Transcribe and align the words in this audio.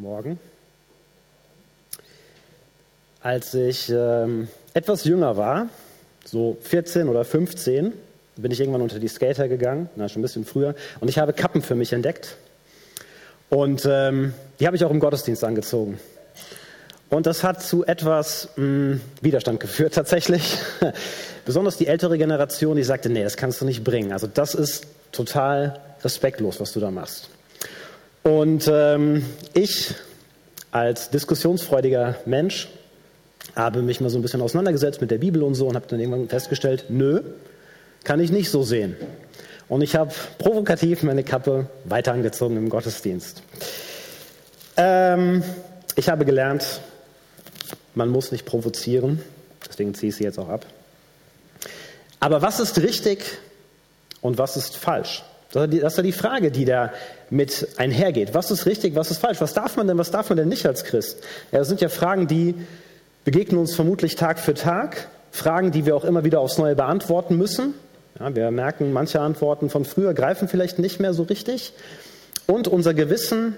Morgen. 0.00 0.38
Als 3.20 3.52
ich 3.52 3.90
ähm, 3.90 4.46
etwas 4.72 5.02
jünger 5.02 5.36
war, 5.36 5.70
so 6.24 6.56
14 6.60 7.08
oder 7.08 7.24
15, 7.24 7.92
bin 8.36 8.52
ich 8.52 8.60
irgendwann 8.60 8.82
unter 8.82 9.00
die 9.00 9.08
Skater 9.08 9.48
gegangen, 9.48 9.90
na, 9.96 10.08
schon 10.08 10.20
ein 10.20 10.22
bisschen 10.22 10.44
früher, 10.44 10.76
und 11.00 11.08
ich 11.08 11.18
habe 11.18 11.32
Kappen 11.32 11.62
für 11.62 11.74
mich 11.74 11.92
entdeckt. 11.92 12.36
Und 13.50 13.88
ähm, 13.90 14.34
die 14.60 14.68
habe 14.68 14.76
ich 14.76 14.84
auch 14.84 14.92
im 14.92 15.00
Gottesdienst 15.00 15.42
angezogen. 15.42 15.98
Und 17.10 17.26
das 17.26 17.42
hat 17.42 17.60
zu 17.60 17.84
etwas 17.84 18.50
mh, 18.54 18.62
hm, 18.62 19.00
Widerstand 19.20 19.58
geführt 19.58 19.94
tatsächlich. 19.96 20.58
Besonders 21.44 21.76
die 21.76 21.88
ältere 21.88 22.18
Generation, 22.18 22.76
die 22.76 22.84
sagte, 22.84 23.10
nee, 23.10 23.24
das 23.24 23.36
kannst 23.36 23.60
du 23.60 23.64
nicht 23.64 23.82
bringen. 23.82 24.12
Also 24.12 24.28
das 24.28 24.54
ist 24.54 24.86
total 25.10 25.80
respektlos, 26.04 26.60
was 26.60 26.72
du 26.72 26.78
da 26.78 26.92
machst. 26.92 27.30
Und 28.22 28.68
ähm, 28.70 29.24
ich 29.54 29.94
als 30.70 31.10
diskussionsfreudiger 31.10 32.16
Mensch 32.26 32.68
habe 33.54 33.82
mich 33.82 34.00
mal 34.00 34.10
so 34.10 34.18
ein 34.18 34.22
bisschen 34.22 34.42
auseinandergesetzt 34.42 35.00
mit 35.00 35.10
der 35.10 35.18
Bibel 35.18 35.42
und 35.42 35.54
so 35.54 35.66
und 35.66 35.74
habe 35.74 35.86
dann 35.88 35.98
irgendwann 35.98 36.28
festgestellt, 36.28 36.86
nö, 36.88 37.22
kann 38.04 38.20
ich 38.20 38.30
nicht 38.30 38.50
so 38.50 38.62
sehen. 38.62 38.96
Und 39.68 39.82
ich 39.82 39.96
habe 39.96 40.12
provokativ 40.38 41.02
meine 41.02 41.24
Kappe 41.24 41.68
weiter 41.84 42.12
angezogen 42.12 42.56
im 42.56 42.68
Gottesdienst. 42.68 43.42
Ähm, 44.76 45.42
ich 45.96 46.08
habe 46.08 46.24
gelernt, 46.24 46.80
man 47.94 48.08
muss 48.08 48.32
nicht 48.32 48.46
provozieren, 48.46 49.20
deswegen 49.68 49.94
ziehe 49.94 50.10
ich 50.10 50.16
sie 50.16 50.24
jetzt 50.24 50.38
auch 50.38 50.48
ab. 50.48 50.64
Aber 52.20 52.42
was 52.42 52.60
ist 52.60 52.80
richtig 52.80 53.24
und 54.20 54.38
was 54.38 54.56
ist 54.56 54.76
falsch? 54.76 55.24
Das 55.52 55.72
ist 55.72 55.96
ja 55.96 56.02
die 56.02 56.12
Frage, 56.12 56.50
die 56.50 56.66
da 56.66 56.92
mit 57.30 57.68
einhergeht. 57.78 58.34
Was 58.34 58.50
ist 58.50 58.66
richtig, 58.66 58.94
was 58.94 59.10
ist 59.10 59.18
falsch? 59.18 59.40
Was 59.40 59.54
darf 59.54 59.76
man 59.76 59.86
denn, 59.86 59.96
was 59.96 60.10
darf 60.10 60.28
man 60.28 60.36
denn 60.36 60.48
nicht 60.48 60.66
als 60.66 60.84
Christ? 60.84 61.18
Ja, 61.52 61.58
das 61.58 61.68
sind 61.68 61.80
ja 61.80 61.88
Fragen, 61.88 62.26
die 62.26 62.54
begegnen 63.24 63.58
uns 63.58 63.74
vermutlich 63.74 64.14
Tag 64.14 64.38
für 64.38 64.54
Tag. 64.54 65.08
Fragen, 65.30 65.70
die 65.70 65.86
wir 65.86 65.96
auch 65.96 66.04
immer 66.04 66.24
wieder 66.24 66.40
aufs 66.40 66.58
Neue 66.58 66.74
beantworten 66.74 67.36
müssen. 67.36 67.74
Ja, 68.18 68.34
wir 68.34 68.50
merken, 68.50 68.92
manche 68.92 69.20
Antworten 69.20 69.70
von 69.70 69.84
früher 69.84 70.12
greifen 70.12 70.48
vielleicht 70.48 70.78
nicht 70.78 71.00
mehr 71.00 71.14
so 71.14 71.22
richtig. 71.22 71.72
Und 72.46 72.68
unser 72.68 72.94
Gewissen 72.94 73.56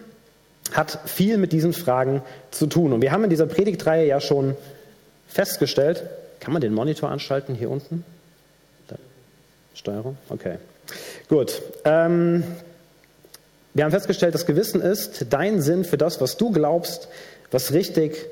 hat 0.72 0.98
viel 1.06 1.38
mit 1.38 1.52
diesen 1.52 1.72
Fragen 1.72 2.22
zu 2.50 2.66
tun. 2.66 2.92
Und 2.92 3.02
wir 3.02 3.12
haben 3.12 3.24
in 3.24 3.30
dieser 3.30 3.46
Predigtreihe 3.46 4.06
ja 4.06 4.20
schon 4.20 4.56
festgestellt, 5.26 6.04
kann 6.38 6.52
man 6.52 6.60
den 6.60 6.72
Monitor 6.72 7.10
anschalten 7.10 7.54
hier 7.54 7.70
unten? 7.70 8.04
Da. 8.88 8.96
Steuerung? 9.74 10.16
Okay. 10.28 10.56
Gut. 11.30 11.62
Ähm, 11.84 12.42
wir 13.72 13.84
haben 13.84 13.92
festgestellt, 13.92 14.34
das 14.34 14.46
Gewissen 14.46 14.82
ist 14.82 15.26
dein 15.30 15.62
Sinn 15.62 15.84
für 15.84 15.96
das, 15.96 16.20
was 16.20 16.36
du 16.36 16.50
glaubst, 16.50 17.06
was 17.52 17.72
richtig 17.72 18.26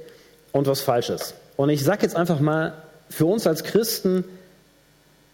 und 0.51 0.67
was 0.67 0.81
falsch 0.81 1.09
ist. 1.09 1.35
Und 1.57 1.71
ich 1.71 1.85
sage 1.85 2.03
jetzt 2.03 2.17
einfach 2.17 2.41
mal, 2.41 2.75
für 3.09 3.27
uns 3.27 3.47
als 3.47 3.63
Christen 3.63 4.25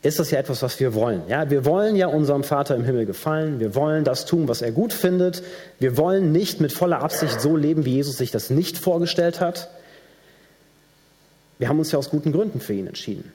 ist 0.03 0.19
das 0.19 0.31
ja 0.31 0.39
etwas, 0.39 0.61
was 0.61 0.79
wir 0.79 0.93
wollen. 0.93 1.23
Ja, 1.29 1.49
wir 1.49 1.65
wollen 1.65 1.97
ja 1.97 2.09
unserem 2.09 2.45
Vater 2.45 2.77
im 2.77 2.85
Himmel 2.85 3.07
gefallen. 3.07 3.61
Wir 3.61 3.75
wollen 3.75 4.05
das 4.05 4.27
tun, 4.27 4.47
was 4.47 4.61
er 4.61 4.71
gut 4.71 4.93
findet. 4.93 5.43
Wir 5.79 5.97
wollen 5.97 6.33
nicht 6.33 6.61
mit 6.61 6.71
voller 6.71 7.01
Absicht 7.01 7.41
so 7.41 7.57
leben, 7.57 7.87
wie 7.87 7.95
Jesus 7.95 8.19
sich 8.19 8.31
das 8.31 8.51
nicht 8.51 8.77
vorgestellt 8.77 9.41
hat. 9.41 9.71
Wir 11.59 11.71
haben 11.71 11.79
uns 11.79 11.91
ja 11.93 11.99
aus 11.99 12.11
guten 12.11 12.31
Gründen 12.31 12.61
für 12.61 12.75
ihn 12.75 12.89
entschieden. 12.89 13.33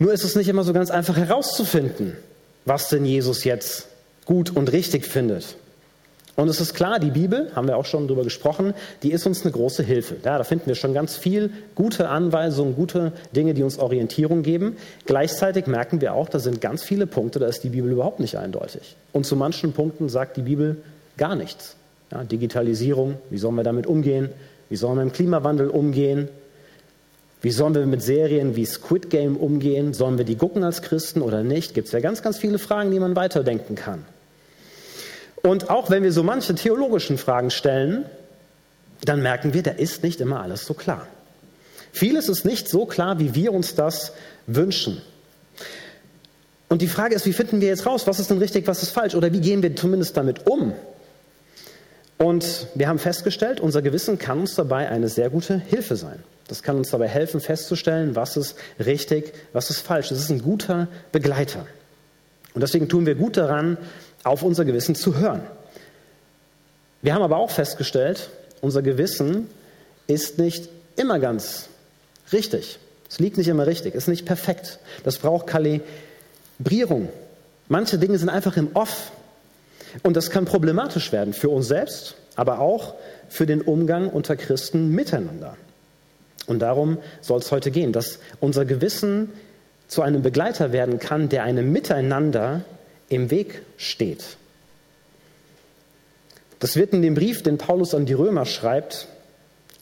Nur 0.00 0.12
ist 0.12 0.24
es 0.24 0.34
nicht 0.34 0.48
immer 0.48 0.64
so 0.64 0.72
ganz 0.72 0.90
einfach 0.90 1.16
herauszufinden, 1.16 2.16
was 2.64 2.88
denn 2.88 3.04
Jesus 3.04 3.44
jetzt 3.44 3.88
gut 4.24 4.54
und 4.54 4.72
richtig 4.72 5.04
findet. 5.04 5.56
Und 6.36 6.48
es 6.48 6.60
ist 6.60 6.72
klar, 6.72 6.98
die 6.98 7.10
Bibel, 7.10 7.50
haben 7.54 7.68
wir 7.68 7.76
auch 7.76 7.84
schon 7.84 8.08
drüber 8.08 8.24
gesprochen, 8.24 8.72
die 9.02 9.12
ist 9.12 9.26
uns 9.26 9.42
eine 9.42 9.52
große 9.52 9.82
Hilfe. 9.82 10.16
Ja, 10.24 10.38
da 10.38 10.44
finden 10.44 10.68
wir 10.68 10.74
schon 10.74 10.94
ganz 10.94 11.16
viel 11.16 11.50
gute 11.74 12.08
Anweisungen, 12.08 12.74
gute 12.74 13.12
Dinge, 13.36 13.52
die 13.52 13.62
uns 13.62 13.78
Orientierung 13.78 14.42
geben. 14.42 14.76
Gleichzeitig 15.04 15.66
merken 15.66 16.00
wir 16.00 16.14
auch, 16.14 16.28
da 16.30 16.38
sind 16.38 16.62
ganz 16.62 16.82
viele 16.82 17.06
Punkte, 17.06 17.40
da 17.40 17.46
ist 17.46 17.62
die 17.62 17.68
Bibel 17.68 17.90
überhaupt 17.92 18.20
nicht 18.20 18.36
eindeutig. 18.36 18.96
Und 19.12 19.26
zu 19.26 19.36
manchen 19.36 19.72
Punkten 19.72 20.08
sagt 20.08 20.38
die 20.38 20.42
Bibel 20.42 20.78
gar 21.18 21.34
nichts. 21.34 21.76
Ja, 22.10 22.24
Digitalisierung, 22.24 23.16
wie 23.28 23.38
sollen 23.38 23.56
wir 23.56 23.64
damit 23.64 23.86
umgehen? 23.86 24.30
Wie 24.70 24.76
sollen 24.76 24.96
wir 24.96 25.04
mit 25.04 25.12
dem 25.12 25.16
Klimawandel 25.16 25.68
umgehen? 25.68 26.28
Wie 27.42 27.50
sollen 27.50 27.74
wir 27.74 27.86
mit 27.86 28.02
Serien 28.02 28.54
wie 28.54 28.66
Squid 28.66 29.08
Game 29.08 29.36
umgehen? 29.36 29.94
Sollen 29.94 30.18
wir 30.18 30.24
die 30.26 30.36
gucken 30.36 30.62
als 30.62 30.82
Christen 30.82 31.22
oder 31.22 31.42
nicht? 31.42 31.72
Gibt 31.72 31.86
es 31.86 31.92
ja 31.92 32.00
ganz, 32.00 32.22
ganz 32.22 32.36
viele 32.38 32.58
Fragen, 32.58 32.90
die 32.90 33.00
man 33.00 33.16
weiterdenken 33.16 33.76
kann. 33.76 34.04
Und 35.42 35.70
auch 35.70 35.88
wenn 35.88 36.02
wir 36.02 36.12
so 36.12 36.22
manche 36.22 36.54
theologischen 36.54 37.16
Fragen 37.16 37.50
stellen, 37.50 38.04
dann 39.04 39.22
merken 39.22 39.54
wir, 39.54 39.62
da 39.62 39.70
ist 39.70 40.02
nicht 40.02 40.20
immer 40.20 40.42
alles 40.42 40.66
so 40.66 40.74
klar. 40.74 41.06
Vieles 41.92 42.28
ist 42.28 42.44
nicht 42.44 42.68
so 42.68 42.84
klar, 42.84 43.18
wie 43.18 43.34
wir 43.34 43.52
uns 43.52 43.74
das 43.74 44.12
wünschen. 44.46 45.00
Und 46.68 46.82
die 46.82 46.88
Frage 46.88 47.14
ist, 47.14 47.26
wie 47.26 47.32
finden 47.32 47.60
wir 47.60 47.68
jetzt 47.68 47.86
raus, 47.86 48.06
was 48.06 48.20
ist 48.20 48.30
denn 48.30 48.38
richtig, 48.38 48.66
was 48.66 48.82
ist 48.82 48.90
falsch? 48.90 49.14
Oder 49.14 49.32
wie 49.32 49.40
gehen 49.40 49.62
wir 49.62 49.74
zumindest 49.74 50.16
damit 50.16 50.46
um? 50.46 50.74
Und 52.18 52.66
wir 52.74 52.86
haben 52.86 52.98
festgestellt, 52.98 53.60
unser 53.60 53.80
Gewissen 53.80 54.18
kann 54.18 54.40
uns 54.40 54.54
dabei 54.54 54.88
eine 54.90 55.08
sehr 55.08 55.30
gute 55.30 55.58
Hilfe 55.58 55.96
sein. 55.96 56.22
Das 56.50 56.64
kann 56.64 56.76
uns 56.76 56.90
dabei 56.90 57.06
helfen, 57.06 57.40
festzustellen, 57.40 58.16
was 58.16 58.36
ist 58.36 58.56
richtig, 58.80 59.32
was 59.52 59.70
ist 59.70 59.80
falsch. 59.80 60.10
Es 60.10 60.18
ist 60.18 60.30
ein 60.30 60.42
guter 60.42 60.88
Begleiter. 61.12 61.64
Und 62.54 62.62
deswegen 62.62 62.88
tun 62.88 63.06
wir 63.06 63.14
gut 63.14 63.36
daran, 63.36 63.78
auf 64.24 64.42
unser 64.42 64.64
Gewissen 64.64 64.96
zu 64.96 65.16
hören. 65.16 65.42
Wir 67.02 67.14
haben 67.14 67.22
aber 67.22 67.36
auch 67.36 67.50
festgestellt, 67.50 68.30
unser 68.60 68.82
Gewissen 68.82 69.46
ist 70.08 70.38
nicht 70.38 70.68
immer 70.96 71.20
ganz 71.20 71.68
richtig. 72.32 72.80
Es 73.08 73.20
liegt 73.20 73.38
nicht 73.38 73.48
immer 73.48 73.68
richtig, 73.68 73.94
ist 73.94 74.08
nicht 74.08 74.26
perfekt. 74.26 74.80
Das 75.04 75.18
braucht 75.18 75.46
Kalibrierung. 75.46 77.10
Manche 77.68 77.96
Dinge 77.96 78.18
sind 78.18 78.28
einfach 78.28 78.56
im 78.56 78.70
Off. 78.74 79.12
Und 80.02 80.16
das 80.16 80.30
kann 80.30 80.46
problematisch 80.46 81.12
werden 81.12 81.32
für 81.32 81.48
uns 81.48 81.68
selbst, 81.68 82.16
aber 82.34 82.58
auch 82.58 82.94
für 83.28 83.46
den 83.46 83.62
Umgang 83.62 84.08
unter 84.08 84.34
Christen 84.34 84.90
miteinander. 84.90 85.56
Und 86.50 86.58
darum 86.58 86.98
soll 87.20 87.38
es 87.38 87.52
heute 87.52 87.70
gehen, 87.70 87.92
dass 87.92 88.18
unser 88.40 88.64
Gewissen 88.64 89.30
zu 89.86 90.02
einem 90.02 90.20
Begleiter 90.20 90.72
werden 90.72 90.98
kann, 90.98 91.28
der 91.28 91.44
einem 91.44 91.70
Miteinander 91.70 92.64
im 93.08 93.30
Weg 93.30 93.62
steht. 93.76 94.24
Das 96.58 96.74
wird 96.74 96.92
in 96.92 97.02
dem 97.02 97.14
Brief, 97.14 97.44
den 97.44 97.56
Paulus 97.56 97.94
an 97.94 98.04
die 98.04 98.14
Römer 98.14 98.46
schreibt, 98.46 99.06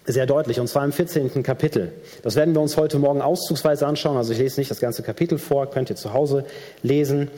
sehr 0.05 0.27
deutlich, 0.27 0.61
und 0.61 0.69
zwar 0.69 0.85
im 0.85 0.93
14. 0.93 1.43
Kapitel. 1.43 1.91
Das 2.23 2.37
werden 2.37 2.55
wir 2.55 2.61
uns 2.61 2.77
heute 2.77 2.99
Morgen 2.99 3.23
auszugsweise 3.23 3.87
anschauen. 3.87 4.19
Also 4.19 4.35
ich 4.35 4.39
lese 4.39 4.61
nicht 4.61 4.71
das 4.71 4.81
ganze 4.81 5.03
Kapitel 5.03 5.39
vor, 5.39 5.71
könnt 5.71 5.89
ihr 5.89 5.97
zu 5.97 6.13
Hause 6.13 6.45
lesen. 6.83 7.31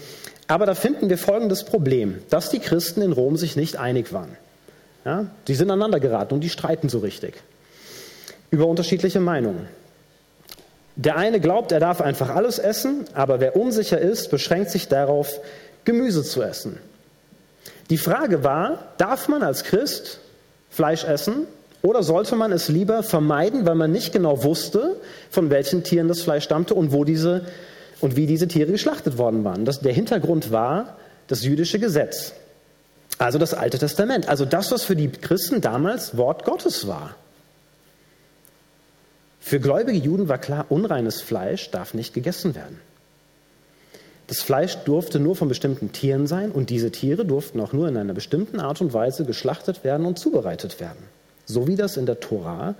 Aber 0.48 0.66
da 0.66 0.74
finden 0.74 1.08
wir 1.08 1.18
folgendes 1.18 1.62
Problem, 1.62 2.18
dass 2.30 2.50
die 2.50 2.58
Christen 2.58 3.00
in 3.00 3.12
Rom 3.12 3.36
sich 3.36 3.54
nicht 3.54 3.76
einig 3.76 4.12
waren. 4.12 4.36
Ja, 5.04 5.26
die 5.46 5.54
sind 5.54 5.70
aneinander 5.70 6.00
geraten 6.00 6.34
und 6.34 6.40
die 6.40 6.50
streiten 6.50 6.88
so 6.88 6.98
richtig 6.98 7.34
über 8.50 8.66
unterschiedliche 8.66 9.20
Meinungen. 9.20 9.68
Der 10.96 11.16
eine 11.16 11.40
glaubt, 11.40 11.72
er 11.72 11.80
darf 11.80 12.00
einfach 12.00 12.34
alles 12.34 12.58
essen, 12.58 13.04
aber 13.14 13.40
wer 13.40 13.56
unsicher 13.56 13.98
ist, 13.98 14.30
beschränkt 14.30 14.70
sich 14.70 14.88
darauf, 14.88 15.40
Gemüse 15.84 16.22
zu 16.22 16.42
essen. 16.42 16.78
Die 17.88 17.98
Frage 17.98 18.44
war, 18.44 18.92
darf 18.98 19.28
man 19.28 19.42
als 19.42 19.64
Christ 19.64 20.20
Fleisch 20.68 21.04
essen 21.04 21.46
oder 21.82 22.02
sollte 22.02 22.36
man 22.36 22.52
es 22.52 22.68
lieber 22.68 23.02
vermeiden, 23.02 23.66
weil 23.66 23.74
man 23.74 23.90
nicht 23.90 24.12
genau 24.12 24.44
wusste, 24.44 24.96
von 25.30 25.50
welchen 25.50 25.82
Tieren 25.82 26.08
das 26.08 26.22
Fleisch 26.22 26.44
stammte 26.44 26.74
und 26.74 26.92
wo 26.92 27.04
diese 27.04 27.46
und 28.00 28.16
wie 28.16 28.26
diese 28.26 28.48
Tiere 28.48 28.72
geschlachtet 28.72 29.18
worden 29.18 29.44
waren. 29.44 29.64
Das, 29.64 29.80
der 29.80 29.92
Hintergrund 29.92 30.52
war 30.52 30.96
das 31.26 31.44
jüdische 31.44 31.78
Gesetz, 31.78 32.32
also 33.18 33.38
das 33.38 33.54
Alte 33.54 33.78
Testament, 33.78 34.28
also 34.28 34.44
das, 34.44 34.72
was 34.72 34.84
für 34.84 34.96
die 34.96 35.10
Christen 35.10 35.60
damals 35.60 36.16
Wort 36.16 36.44
Gottes 36.44 36.86
war. 36.86 37.14
Für 39.40 39.58
gläubige 39.58 39.98
Juden 39.98 40.28
war 40.28 40.38
klar, 40.38 40.66
unreines 40.68 41.22
Fleisch 41.22 41.70
darf 41.70 41.94
nicht 41.94 42.14
gegessen 42.14 42.54
werden. 42.54 42.78
Das 44.26 44.42
Fleisch 44.42 44.76
durfte 44.84 45.18
nur 45.18 45.34
von 45.34 45.48
bestimmten 45.48 45.90
Tieren 45.90 46.28
sein 46.28 46.52
und 46.52 46.70
diese 46.70 46.92
Tiere 46.92 47.24
durften 47.24 47.58
auch 47.60 47.72
nur 47.72 47.88
in 47.88 47.96
einer 47.96 48.14
bestimmten 48.14 48.60
Art 48.60 48.80
und 48.80 48.92
Weise 48.92 49.24
geschlachtet 49.24 49.82
werden 49.82 50.06
und 50.06 50.20
zubereitet 50.20 50.78
werden, 50.78 51.02
so 51.46 51.66
wie 51.66 51.74
das 51.74 51.96
in 51.96 52.06
der 52.06 52.20
Tora 52.20 52.76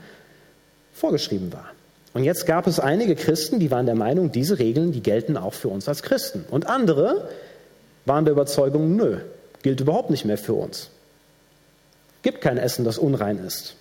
vorgeschrieben 0.93 1.53
war. 1.53 1.71
Und 2.13 2.25
jetzt 2.25 2.47
gab 2.47 2.67
es 2.67 2.79
einige 2.79 3.17
Christen, 3.17 3.59
die 3.59 3.71
waren 3.71 3.87
der 3.87 3.95
Meinung, 3.95 4.31
diese 4.31 4.59
Regeln, 4.59 4.93
die 4.93 5.03
gelten 5.03 5.37
auch 5.37 5.55
für 5.55 5.69
uns 5.69 5.89
als 5.89 6.03
Christen. 6.03 6.45
Und 6.51 6.69
andere 6.69 7.29
waren 8.05 8.25
der 8.25 8.33
Überzeugung, 8.33 8.95
nö, 8.95 9.19
gilt 9.63 9.81
überhaupt 9.81 10.11
nicht 10.11 10.25
mehr 10.25 10.39
für 10.39 10.55
uns. 10.55 10.91
Gibt 12.23 12.41
kein 12.43 12.59
Essen, 12.59 12.85
das 12.85 12.99
unrein 12.99 13.39
ist. 13.39 13.77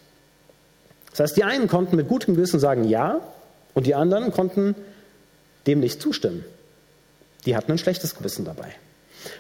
Das 1.20 1.32
heißt, 1.32 1.38
die 1.38 1.44
einen 1.44 1.68
konnten 1.68 1.98
mit 1.98 2.08
gutem 2.08 2.36
Gewissen 2.36 2.62
sagen 2.62 2.86
Ja 2.86 3.20
und 3.74 3.86
die 3.86 3.94
anderen 3.94 4.32
konnten 4.32 4.74
dem 5.68 5.82
nicht 5.82 6.02
zustimmen. 6.02 6.46
Die 7.46 7.58
hatten 7.58 7.74
ein 7.74 7.78
schlechtes 7.78 8.16
Gewissen 8.16 8.46
dabei. 8.46 8.70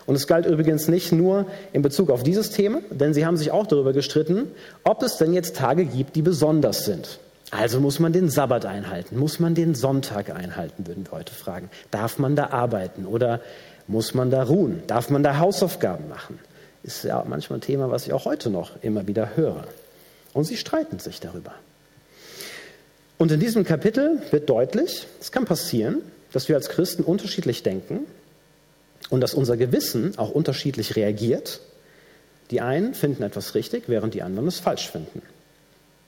Und 0.05 0.15
es 0.15 0.27
galt 0.27 0.45
übrigens 0.45 0.89
nicht 0.89 1.13
nur 1.13 1.45
in 1.71 1.81
Bezug 1.81 2.09
auf 2.09 2.21
dieses 2.21 2.49
Thema, 2.49 2.81
denn 2.89 3.13
sie 3.13 3.25
haben 3.25 3.37
sich 3.37 3.51
auch 3.51 3.65
darüber 3.65 3.93
gestritten, 3.93 4.51
ob 4.83 5.03
es 5.03 5.15
denn 5.15 5.31
jetzt 5.31 5.55
Tage 5.55 5.85
gibt, 5.85 6.17
die 6.17 6.21
besonders 6.21 6.83
sind. 6.83 7.17
Also 7.49 7.79
muss 7.79 7.99
man 7.99 8.11
den 8.11 8.29
Sabbat 8.29 8.65
einhalten, 8.65 9.17
muss 9.17 9.39
man 9.39 9.55
den 9.55 9.73
Sonntag 9.73 10.35
einhalten, 10.35 10.85
würden 10.85 11.05
wir 11.05 11.11
heute 11.13 11.33
fragen. 11.33 11.69
Darf 11.91 12.19
man 12.19 12.35
da 12.35 12.47
arbeiten 12.47 13.05
oder 13.05 13.39
muss 13.87 14.13
man 14.13 14.31
da 14.31 14.43
ruhen? 14.43 14.83
Darf 14.87 15.09
man 15.09 15.23
da 15.23 15.39
Hausaufgaben 15.39 16.09
machen? 16.09 16.39
Ist 16.83 17.05
ja 17.05 17.23
manchmal 17.25 17.59
ein 17.59 17.61
Thema, 17.61 17.89
was 17.89 18.05
ich 18.05 18.11
auch 18.11 18.25
heute 18.25 18.49
noch 18.49 18.83
immer 18.83 19.07
wieder 19.07 19.37
höre. 19.37 19.63
Und 20.33 20.43
sie 20.43 20.57
streiten 20.57 20.99
sich 20.99 21.21
darüber. 21.21 21.53
Und 23.19 23.33
in 23.33 23.39
diesem 23.41 23.65
Kapitel 23.65 24.21
wird 24.31 24.49
deutlich, 24.49 25.05
es 25.19 25.31
kann 25.31 25.43
passieren, 25.43 26.01
dass 26.31 26.47
wir 26.47 26.55
als 26.55 26.69
Christen 26.69 27.03
unterschiedlich 27.03 27.63
denken 27.63 28.05
und 29.09 29.19
dass 29.19 29.33
unser 29.33 29.57
Gewissen 29.57 30.17
auch 30.17 30.31
unterschiedlich 30.31 30.95
reagiert. 30.95 31.59
Die 32.49 32.61
einen 32.61 32.93
finden 32.93 33.23
etwas 33.23 33.55
richtig, 33.55 33.83
während 33.87 34.13
die 34.13 34.23
anderen 34.23 34.47
es 34.47 34.59
falsch 34.59 34.89
finden. 34.89 35.21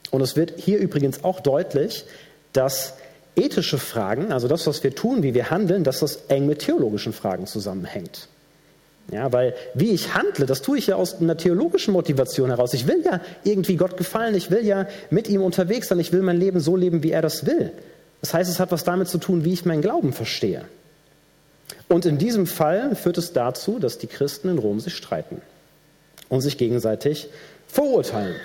Und 0.09 0.21
es 0.21 0.37
wird 0.37 0.53
hier 0.57 0.79
übrigens 0.79 1.25
auch 1.25 1.41
deutlich, 1.41 2.05
dass 2.53 2.95
ethische 3.35 3.77
Fragen, 3.77 4.31
also 4.31 4.47
das, 4.47 4.65
was 4.65 4.81
wir 4.81 4.95
tun, 4.95 5.21
wie 5.21 5.33
wir 5.33 5.51
handeln, 5.51 5.83
dass 5.83 5.99
das 5.99 6.15
eng 6.29 6.45
mit 6.45 6.59
theologischen 6.59 7.11
Fragen 7.11 7.45
zusammenhängt. 7.45 8.29
Ja, 9.11 9.33
weil 9.33 9.53
wie 9.73 9.91
ich 9.91 10.13
handle, 10.13 10.45
das 10.45 10.61
tue 10.61 10.77
ich 10.77 10.87
ja 10.87 10.95
aus 10.95 11.19
einer 11.19 11.35
theologischen 11.35 11.93
Motivation 11.93 12.49
heraus. 12.49 12.73
Ich 12.73 12.87
will 12.87 13.03
ja 13.03 13.19
irgendwie 13.43 13.75
Gott 13.75 13.97
gefallen, 13.97 14.35
ich 14.35 14.49
will 14.51 14.65
ja 14.65 14.87
mit 15.09 15.27
ihm 15.27 15.41
unterwegs 15.41 15.89
sein, 15.89 15.99
ich 15.99 16.13
will 16.13 16.21
mein 16.21 16.37
Leben 16.37 16.61
so 16.61 16.77
leben, 16.77 17.03
wie 17.03 17.11
er 17.11 17.21
das 17.21 17.45
will. 17.45 17.73
Das 18.21 18.33
heißt, 18.33 18.49
es 18.49 18.59
hat 18.59 18.71
was 18.71 18.85
damit 18.85 19.09
zu 19.09 19.17
tun, 19.17 19.43
wie 19.43 19.51
ich 19.51 19.65
meinen 19.65 19.81
Glauben 19.81 20.13
verstehe. 20.13 20.63
Und 21.89 22.05
in 22.05 22.17
diesem 22.17 22.47
Fall 22.47 22.95
führt 22.95 23.17
es 23.17 23.33
dazu, 23.33 23.79
dass 23.79 23.97
die 23.97 24.07
Christen 24.07 24.47
in 24.47 24.57
Rom 24.57 24.79
sich 24.79 24.95
streiten 24.95 25.41
und 26.29 26.39
sich 26.39 26.57
gegenseitig 26.57 27.27
verurteilen. 27.67 28.35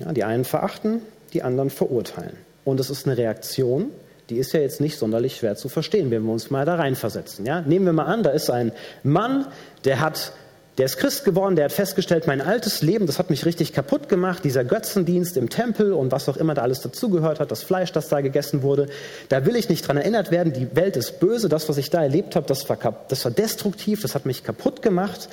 Ja, 0.00 0.12
die 0.12 0.24
einen 0.24 0.46
verachten, 0.46 1.02
die 1.34 1.42
anderen 1.42 1.68
verurteilen. 1.68 2.36
Und 2.64 2.80
es 2.80 2.88
ist 2.88 3.06
eine 3.06 3.18
Reaktion, 3.18 3.90
die 4.30 4.36
ist 4.36 4.52
ja 4.52 4.60
jetzt 4.60 4.80
nicht 4.80 4.98
sonderlich 4.98 5.36
schwer 5.36 5.56
zu 5.56 5.68
verstehen, 5.68 6.10
wenn 6.10 6.22
wir 6.22 6.32
uns 6.32 6.50
mal 6.50 6.64
da 6.64 6.76
reinversetzen. 6.76 7.44
Ja? 7.44 7.60
Nehmen 7.60 7.86
wir 7.86 7.92
mal 7.92 8.06
an, 8.06 8.22
da 8.22 8.30
ist 8.30 8.50
ein 8.50 8.72
Mann, 9.02 9.46
der 9.84 10.00
hat 10.00 10.32
der 10.76 10.86
ist 10.86 10.96
Christ 10.96 11.24
geworden, 11.24 11.54
der 11.54 11.66
hat 11.66 11.72
festgestellt, 11.72 12.26
mein 12.26 12.40
altes 12.40 12.82
Leben, 12.82 13.06
das 13.06 13.20
hat 13.20 13.30
mich 13.30 13.44
richtig 13.44 13.72
kaputt 13.72 14.08
gemacht, 14.08 14.42
dieser 14.42 14.64
Götzendienst 14.64 15.36
im 15.36 15.48
Tempel 15.48 15.92
und 15.92 16.10
was 16.10 16.28
auch 16.28 16.36
immer 16.36 16.54
da 16.54 16.62
alles 16.62 16.80
dazugehört 16.80 17.38
hat, 17.38 17.52
das 17.52 17.62
Fleisch, 17.62 17.92
das 17.92 18.08
da 18.08 18.20
gegessen 18.22 18.62
wurde, 18.62 18.88
da 19.28 19.46
will 19.46 19.54
ich 19.54 19.68
nicht 19.68 19.86
dran 19.86 19.96
erinnert 19.96 20.32
werden, 20.32 20.52
die 20.52 20.74
Welt 20.74 20.96
ist 20.96 21.20
böse, 21.20 21.48
das, 21.48 21.68
was 21.68 21.78
ich 21.78 21.90
da 21.90 22.02
erlebt 22.02 22.34
habe, 22.34 22.48
das 22.48 22.68
war, 22.68 22.78
das 23.08 23.24
war 23.24 23.30
destruktiv, 23.30 24.02
das 24.02 24.16
hat 24.16 24.26
mich 24.26 24.42
kaputt 24.42 24.82
gemacht. 24.82 25.28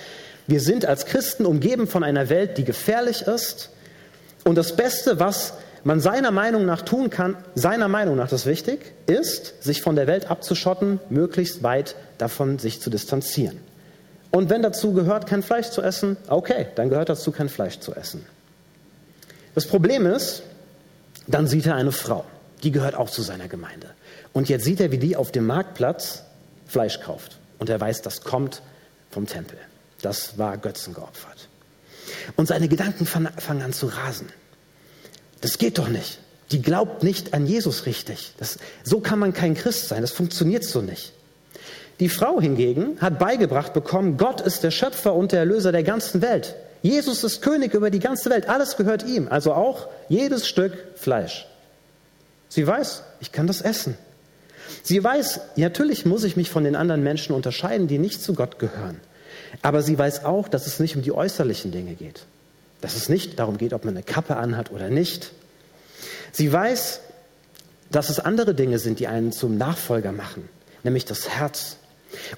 Wir 0.46 0.60
sind 0.60 0.86
als 0.86 1.08
Christen 1.08 1.48
umgeben 1.48 1.88
von 1.88 2.04
einer 2.04 2.30
Welt, 2.30 2.60
die 2.60 2.64
gefährlich 2.64 3.24
ist 3.24 3.72
und 4.44 4.56
das 4.56 4.76
Beste, 4.76 5.20
was 5.20 5.54
man 5.84 6.00
seiner 6.00 6.32
Meinung 6.32 6.66
nach 6.66 6.82
tun 6.82 7.10
kann, 7.10 7.36
seiner 7.56 7.88
Meinung 7.88 8.16
nach 8.16 8.30
das 8.30 8.46
wichtig, 8.46 8.94
ist, 9.08 9.64
sich 9.64 9.82
von 9.82 9.96
der 9.96 10.08
Welt 10.08 10.30
abzuschotten, 10.30 11.00
möglichst 11.10 11.64
weit 11.64 11.96
davon 12.18 12.60
sich 12.60 12.82
zu 12.82 12.90
distanzieren. 12.90 13.58
Und 14.32 14.50
wenn 14.50 14.62
dazu 14.62 14.94
gehört, 14.94 15.28
kein 15.28 15.44
Fleisch 15.44 15.70
zu 15.70 15.82
essen, 15.82 16.18
okay, 16.28 16.68
dann 16.76 16.90
gehört 16.90 17.10
dazu, 17.10 17.32
kein 17.32 17.50
Fleisch 17.50 17.80
zu 17.80 17.94
essen. 17.94 18.26
Das 19.56 19.66
Problem 19.66 20.06
ist, 20.06 20.44
dann 21.28 21.48
sieht 21.48 21.66
er 21.66 21.76
eine 21.76 21.92
Frau, 21.92 22.26
die 22.64 22.72
gehört 22.72 22.96
auch 22.96 23.10
zu 23.10 23.22
seiner 23.22 23.48
Gemeinde. 23.48 23.90
Und 24.34 24.48
jetzt 24.48 24.64
sieht 24.64 24.80
er, 24.80 24.92
wie 24.92 24.98
die 24.98 25.16
auf 25.16 25.32
dem 25.32 25.46
Marktplatz 25.46 26.24
Fleisch 26.66 27.02
kauft. 27.02 27.38
Und 27.60 27.70
er 27.70 27.80
weiß, 27.80 28.02
das 28.02 28.22
kommt 28.22 28.62
vom 29.10 29.28
Tempel. 29.28 29.58
Das 30.02 30.38
war 30.38 30.58
Götzen 30.58 30.94
geopfert. 30.94 31.50
Und 32.36 32.48
seine 32.48 32.68
Gedanken 32.68 33.06
fangen 33.06 33.62
an 33.62 33.74
zu 33.74 33.88
rasen. 33.88 34.30
Das 35.42 35.58
geht 35.58 35.78
doch 35.78 35.90
nicht. 35.90 36.20
Die 36.52 36.62
glaubt 36.62 37.04
nicht 37.04 37.34
an 37.34 37.46
Jesus 37.46 37.86
richtig. 37.86 38.34
Das, 38.38 38.58
so 38.84 39.00
kann 39.00 39.20
man 39.20 39.34
kein 39.34 39.56
Christ 39.56 39.88
sein. 39.88 40.02
Das 40.02 40.12
funktioniert 40.12 40.64
so 40.64 40.82
nicht. 40.82 41.14
Die 42.00 42.10
Frau 42.10 42.42
hingegen 42.42 43.00
hat 43.00 43.20
beigebracht 43.20 43.74
bekommen, 43.74 44.18
Gott 44.18 44.42
ist 44.42 44.64
der 44.64 44.72
Schöpfer 44.72 45.14
und 45.14 45.32
der 45.32 45.40
Erlöser 45.40 45.72
der 45.72 45.84
ganzen 45.84 46.22
Welt. 46.22 46.56
Jesus 46.82 47.24
ist 47.24 47.42
König 47.42 47.74
über 47.74 47.92
die 47.92 48.00
ganze 48.00 48.30
Welt. 48.30 48.50
Alles 48.50 48.76
gehört 48.76 49.06
ihm. 49.06 49.28
Also 49.30 49.54
auch 49.54 49.88
jedes 50.10 50.48
Stück 50.48 50.74
Fleisch. 50.96 51.48
Sie 52.50 52.66
weiß, 52.66 53.04
ich 53.20 53.32
kann 53.32 53.48
das 53.48 53.62
essen. 53.62 53.98
Sie 54.84 55.04
weiß, 55.04 55.42
natürlich 55.58 56.06
muss 56.06 56.24
ich 56.24 56.36
mich 56.36 56.50
von 56.50 56.64
den 56.64 56.76
anderen 56.76 57.04
Menschen 57.04 57.36
unterscheiden, 57.36 57.88
die 57.88 57.98
nicht 57.98 58.22
zu 58.22 58.34
Gott 58.34 58.58
gehören. 58.58 59.00
Aber 59.62 59.82
sie 59.82 59.98
weiß 59.98 60.26
auch, 60.26 60.48
dass 60.48 60.68
es 60.68 60.80
nicht 60.80 60.96
um 60.96 61.02
die 61.02 61.12
äußerlichen 61.12 61.72
Dinge 61.72 61.94
geht. 61.94 62.24
Dass 62.82 62.96
es 62.96 63.10
nicht 63.10 63.40
darum 63.40 63.58
geht, 63.58 63.74
ob 63.74 63.86
man 63.86 63.96
eine 63.96 64.04
Kappe 64.04 64.38
anhat 64.38 64.72
oder 64.72 64.90
nicht. 64.90 65.32
Sie 66.32 66.52
weiß, 66.52 67.02
dass 67.92 68.10
es 68.10 68.20
andere 68.20 68.56
Dinge 68.56 68.80
sind, 68.80 69.00
die 69.00 69.08
einen 69.08 69.32
zum 69.32 69.58
Nachfolger 69.58 70.12
machen, 70.12 70.50
nämlich 70.84 71.06
das 71.06 71.30
Herz. 71.30 71.78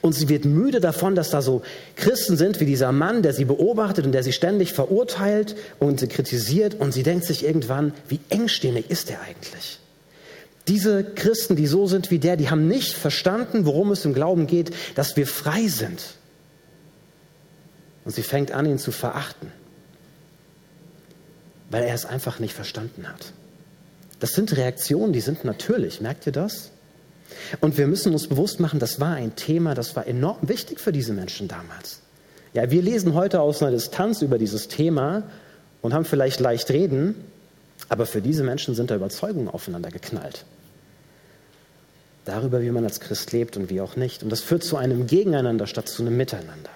Und 0.01 0.13
sie 0.13 0.30
wird 0.30 0.45
müde 0.45 0.80
davon, 0.80 1.16
dass 1.16 1.31
da 1.31 1.42
so 1.42 1.63
Christen 1.95 2.38
sind 2.38 2.60
wie 2.60 2.66
dieser 2.66 2.92
Mann, 2.92 3.24
der 3.24 3.34
sie 3.34 3.45
beobachtet 3.45 4.06
und 4.06 4.12
der 4.12 4.24
sie 4.24 4.34
ständig 4.34 4.74
verurteilt 4.74 5.56
und 5.80 6.00
sie 6.00 6.07
kritisiert. 6.07 6.75
Und 6.75 6.94
sie 6.94 7.04
denkt 7.04 7.25
sich 7.25 7.44
irgendwann, 7.44 7.94
wie 8.07 8.19
engstirnig 8.30 8.89
ist 8.92 9.10
er 9.10 9.22
eigentlich? 9.22 9.80
Diese 10.68 11.04
Christen, 11.04 11.56
die 11.56 11.68
so 11.68 11.88
sind 11.88 12.12
wie 12.12 12.19
der, 12.19 12.38
die 12.38 12.50
haben 12.50 12.68
nicht 12.68 12.94
verstanden, 12.94 13.66
worum 13.66 13.92
es 13.92 14.06
im 14.06 14.13
Glauben 14.13 14.48
geht, 14.48 14.72
dass 14.96 15.18
wir 15.18 15.28
frei 15.28 15.68
sind. 15.68 16.04
Und 18.06 18.13
sie 18.13 18.24
fängt 18.24 18.51
an, 18.51 18.66
ihn 18.66 18.78
zu 18.78 18.92
verachten, 18.92 19.51
weil 21.74 21.86
er 21.86 21.96
es 21.96 22.06
einfach 22.06 22.38
nicht 22.38 22.54
verstanden 22.54 23.10
hat. 23.10 23.34
Das 24.20 24.34
sind 24.34 24.56
Reaktionen, 24.56 25.12
die 25.12 25.22
sind 25.22 25.44
natürlich. 25.44 26.02
Merkt 26.02 26.28
ihr 26.28 26.31
das? 26.31 26.70
Und 27.62 27.80
wir 27.80 27.88
müssen 27.88 28.14
uns 28.14 28.28
bewusst 28.28 28.60
machen, 28.60 28.80
das 28.80 29.00
war 29.00 29.16
ein 29.16 29.36
Thema, 29.36 29.74
das 29.74 29.96
war 29.96 30.06
enorm 30.06 30.38
wichtig 30.44 30.80
für 30.80 30.92
diese 30.92 31.14
Menschen 31.14 31.48
damals. 31.48 32.02
Ja, 32.54 32.70
wir 32.70 32.84
lesen 32.84 33.16
heute 33.16 33.42
aus 33.42 33.64
einer 33.64 33.72
Distanz 33.72 34.22
über 34.22 34.38
dieses 34.38 34.68
Thema 34.68 35.24
und 35.81 35.96
haben 35.96 36.06
vielleicht 36.06 36.40
leicht 36.40 36.70
reden, 36.70 37.16
aber 37.90 38.06
für 38.06 38.22
diese 38.22 38.44
Menschen 38.44 38.75
sind 38.75 38.92
da 38.92 38.96
Überzeugungen 38.96 39.50
aufeinander 39.50 39.90
geknallt. 39.90 40.46
Darüber, 42.25 42.62
wie 42.62 42.70
man 42.70 42.84
als 42.84 43.00
Christ 43.00 43.31
lebt 43.31 43.58
und 43.58 43.72
wie 43.72 43.81
auch 43.81 43.96
nicht. 43.96 44.22
Und 44.22 44.30
das 44.30 44.42
führt 44.42 44.64
zu 44.64 44.78
einem 44.78 45.08
Gegeneinander 45.08 45.66
statt 45.66 45.90
zu 45.90 46.04
einem 46.04 46.16
Miteinander. 46.18 46.70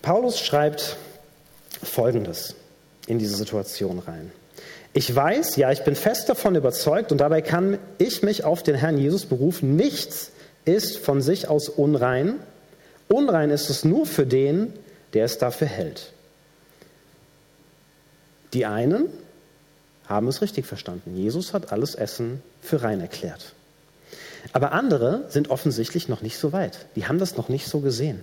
Paulus 0.00 0.40
schreibt 0.40 0.96
Folgendes 1.82 2.54
in 3.06 3.18
diese 3.18 3.36
Situation 3.36 3.98
rein. 3.98 4.30
Ich 4.92 5.14
weiß, 5.14 5.56
ja, 5.56 5.72
ich 5.72 5.84
bin 5.84 5.96
fest 5.96 6.28
davon 6.28 6.54
überzeugt 6.54 7.12
und 7.12 7.18
dabei 7.18 7.40
kann 7.40 7.78
ich 7.98 8.22
mich 8.22 8.44
auf 8.44 8.62
den 8.62 8.74
Herrn 8.74 8.98
Jesus 8.98 9.24
berufen. 9.24 9.74
Nichts 9.74 10.32
ist 10.64 10.98
von 10.98 11.22
sich 11.22 11.48
aus 11.48 11.68
unrein. 11.68 12.34
Unrein 13.08 13.50
ist 13.50 13.70
es 13.70 13.84
nur 13.84 14.06
für 14.06 14.26
den, 14.26 14.72
der 15.14 15.24
es 15.24 15.38
dafür 15.38 15.66
hält. 15.66 16.12
Die 18.52 18.66
einen 18.66 19.06
haben 20.06 20.28
es 20.28 20.42
richtig 20.42 20.66
verstanden. 20.66 21.16
Jesus 21.16 21.54
hat 21.54 21.72
alles 21.72 21.94
Essen 21.94 22.42
für 22.60 22.82
rein 22.82 23.00
erklärt. 23.00 23.54
Aber 24.52 24.72
andere 24.72 25.24
sind 25.28 25.48
offensichtlich 25.48 26.08
noch 26.08 26.20
nicht 26.20 26.36
so 26.36 26.52
weit. 26.52 26.86
Die 26.96 27.06
haben 27.06 27.18
das 27.18 27.36
noch 27.36 27.48
nicht 27.48 27.66
so 27.66 27.80
gesehen. 27.80 28.22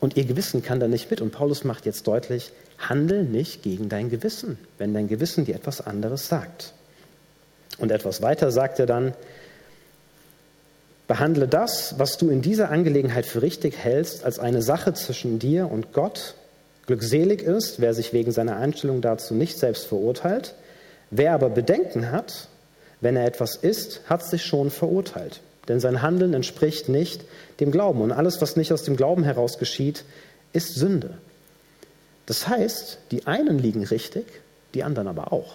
Und 0.00 0.16
ihr 0.16 0.24
Gewissen 0.24 0.62
kann 0.62 0.80
da 0.80 0.88
nicht 0.88 1.10
mit. 1.10 1.20
Und 1.20 1.32
Paulus 1.32 1.64
macht 1.64 1.86
jetzt 1.86 2.06
deutlich, 2.06 2.52
handel 2.78 3.24
nicht 3.24 3.62
gegen 3.62 3.88
dein 3.88 4.10
Gewissen, 4.10 4.58
wenn 4.78 4.94
dein 4.94 5.08
Gewissen 5.08 5.44
dir 5.44 5.54
etwas 5.54 5.80
anderes 5.80 6.28
sagt. 6.28 6.72
Und 7.78 7.90
etwas 7.90 8.22
weiter 8.22 8.50
sagt 8.50 8.78
er 8.78 8.86
dann, 8.86 9.14
behandle 11.06 11.46
das, 11.46 11.98
was 11.98 12.18
du 12.18 12.30
in 12.30 12.42
dieser 12.42 12.70
Angelegenheit 12.70 13.26
für 13.26 13.42
richtig 13.42 13.76
hältst, 13.78 14.24
als 14.24 14.38
eine 14.38 14.62
Sache 14.62 14.94
zwischen 14.94 15.38
dir 15.38 15.70
und 15.70 15.92
Gott. 15.92 16.34
Glückselig 16.86 17.42
ist, 17.42 17.80
wer 17.80 17.94
sich 17.94 18.12
wegen 18.12 18.32
seiner 18.32 18.56
Einstellung 18.56 19.00
dazu 19.00 19.34
nicht 19.34 19.58
selbst 19.58 19.86
verurteilt. 19.86 20.54
Wer 21.10 21.32
aber 21.32 21.50
Bedenken 21.50 22.10
hat, 22.10 22.48
wenn 23.00 23.16
er 23.16 23.26
etwas 23.26 23.56
ist, 23.56 24.02
hat 24.08 24.24
sich 24.24 24.44
schon 24.44 24.70
verurteilt. 24.70 25.40
Denn 25.68 25.80
sein 25.80 26.02
Handeln 26.02 26.34
entspricht 26.34 26.88
nicht 26.88 27.22
dem 27.60 27.70
Glauben. 27.70 28.00
Und 28.00 28.12
alles, 28.12 28.40
was 28.40 28.56
nicht 28.56 28.72
aus 28.72 28.84
dem 28.84 28.96
Glauben 28.96 29.24
heraus 29.24 29.58
geschieht, 29.58 30.04
ist 30.52 30.74
Sünde. 30.74 31.18
Das 32.26 32.48
heißt, 32.48 32.98
die 33.10 33.26
einen 33.26 33.58
liegen 33.58 33.84
richtig, 33.84 34.26
die 34.74 34.82
anderen 34.82 35.08
aber 35.08 35.32
auch. 35.32 35.54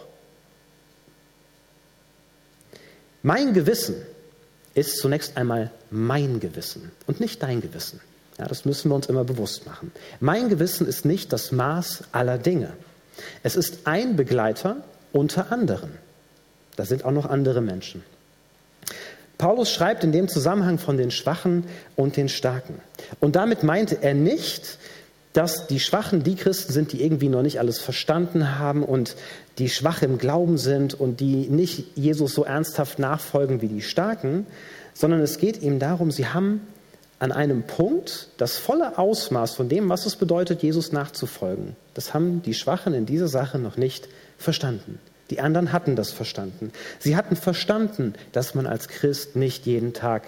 Mein 3.23 3.53
Gewissen 3.53 3.95
ist 4.73 4.97
zunächst 4.97 5.37
einmal 5.37 5.69
mein 5.89 6.39
Gewissen 6.39 6.91
und 7.07 7.19
nicht 7.19 7.43
dein 7.43 7.61
Gewissen. 7.61 7.99
Ja, 8.39 8.47
das 8.47 8.65
müssen 8.65 8.89
wir 8.89 8.95
uns 8.95 9.07
immer 9.07 9.23
bewusst 9.23 9.65
machen. 9.65 9.91
Mein 10.19 10.49
Gewissen 10.49 10.87
ist 10.87 11.05
nicht 11.05 11.31
das 11.31 11.51
Maß 11.51 12.05
aller 12.11 12.37
Dinge. 12.37 12.73
Es 13.43 13.55
ist 13.55 13.85
ein 13.85 14.15
Begleiter 14.15 14.77
unter 15.11 15.51
anderen. 15.51 15.91
Da 16.77 16.85
sind 16.85 17.05
auch 17.05 17.11
noch 17.11 17.25
andere 17.25 17.61
Menschen. 17.61 18.03
Paulus 19.41 19.71
schreibt 19.71 20.03
in 20.03 20.11
dem 20.11 20.27
Zusammenhang 20.27 20.77
von 20.77 20.97
den 20.97 21.09
Schwachen 21.09 21.65
und 21.95 22.15
den 22.15 22.29
Starken. 22.29 22.75
Und 23.19 23.35
damit 23.35 23.63
meinte 23.63 23.97
er 24.03 24.13
nicht, 24.13 24.77
dass 25.33 25.65
die 25.65 25.79
Schwachen 25.79 26.21
die 26.21 26.35
Christen 26.35 26.71
sind, 26.71 26.91
die 26.91 27.03
irgendwie 27.03 27.27
noch 27.27 27.41
nicht 27.41 27.59
alles 27.59 27.79
verstanden 27.79 28.59
haben 28.59 28.83
und 28.83 29.15
die 29.57 29.67
schwach 29.67 30.03
im 30.03 30.19
Glauben 30.19 30.59
sind 30.59 30.93
und 30.93 31.21
die 31.21 31.49
nicht 31.49 31.97
Jesus 31.97 32.35
so 32.35 32.43
ernsthaft 32.43 32.99
nachfolgen 32.99 33.63
wie 33.63 33.67
die 33.67 33.81
Starken, 33.81 34.45
sondern 34.93 35.21
es 35.21 35.39
geht 35.39 35.59
ihm 35.63 35.79
darum, 35.79 36.11
sie 36.11 36.27
haben 36.27 36.61
an 37.17 37.31
einem 37.31 37.63
Punkt 37.63 38.27
das 38.37 38.57
volle 38.57 38.99
Ausmaß 38.99 39.55
von 39.55 39.69
dem, 39.69 39.89
was 39.89 40.05
es 40.05 40.17
bedeutet, 40.17 40.61
Jesus 40.61 40.91
nachzufolgen. 40.91 41.75
Das 41.95 42.13
haben 42.13 42.43
die 42.43 42.53
Schwachen 42.53 42.93
in 42.93 43.07
dieser 43.07 43.27
Sache 43.27 43.57
noch 43.57 43.75
nicht 43.75 44.07
verstanden. 44.37 44.99
Die 45.31 45.39
anderen 45.39 45.71
hatten 45.71 45.95
das 45.95 46.11
verstanden. 46.11 46.73
Sie 46.99 47.15
hatten 47.15 47.37
verstanden, 47.37 48.13
dass 48.33 48.53
man 48.53 48.67
als 48.67 48.89
Christ 48.89 49.37
nicht 49.37 49.65
jeden 49.65 49.93
Tag 49.93 50.23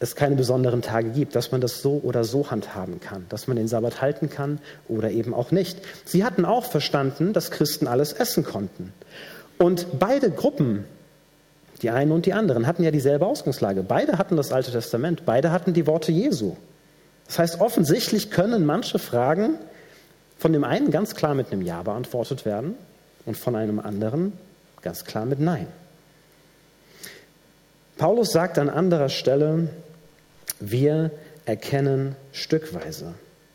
es 0.00 0.16
keine 0.16 0.34
besonderen 0.34 0.82
Tage 0.82 1.10
gibt, 1.10 1.36
dass 1.36 1.52
man 1.52 1.60
das 1.60 1.80
so 1.80 2.00
oder 2.02 2.24
so 2.24 2.50
handhaben 2.50 3.00
kann, 3.00 3.24
dass 3.28 3.46
man 3.46 3.56
den 3.56 3.68
Sabbat 3.68 4.02
halten 4.02 4.28
kann 4.28 4.58
oder 4.88 5.10
eben 5.12 5.32
auch 5.32 5.52
nicht. 5.52 5.78
Sie 6.04 6.24
hatten 6.24 6.44
auch 6.44 6.64
verstanden, 6.64 7.32
dass 7.32 7.52
Christen 7.52 7.86
alles 7.86 8.12
essen 8.12 8.44
konnten. 8.44 8.92
Und 9.58 9.98
beide 9.98 10.30
Gruppen, 10.30 10.84
die 11.82 11.90
einen 11.90 12.10
und 12.10 12.26
die 12.26 12.32
anderen, 12.32 12.66
hatten 12.66 12.82
ja 12.82 12.90
dieselbe 12.90 13.26
Ausgangslage. 13.26 13.84
Beide 13.84 14.18
hatten 14.18 14.36
das 14.36 14.52
Alte 14.52 14.72
Testament, 14.72 15.22
beide 15.24 15.52
hatten 15.52 15.72
die 15.72 15.86
Worte 15.86 16.10
Jesu. 16.10 16.56
Das 17.28 17.38
heißt, 17.38 17.60
offensichtlich 17.60 18.32
können 18.32 18.66
manche 18.66 18.98
Fragen 18.98 19.54
von 20.36 20.52
dem 20.52 20.64
einen 20.64 20.90
ganz 20.90 21.14
klar 21.14 21.34
mit 21.34 21.52
einem 21.52 21.62
Ja 21.62 21.82
beantwortet 21.84 22.44
werden 22.44 22.74
und 23.26 23.36
von 23.36 23.54
einem 23.54 23.78
anderen 23.78 24.32
ganz 24.82 25.04
klar 25.04 25.26
mit 25.26 25.40
Nein. 25.40 25.66
Paulus 27.98 28.30
sagt 28.30 28.58
an 28.58 28.70
anderer 28.70 29.08
Stelle, 29.08 29.68
wir 30.60 31.10
erkennen 31.44 32.14
stückweise. 32.32 33.14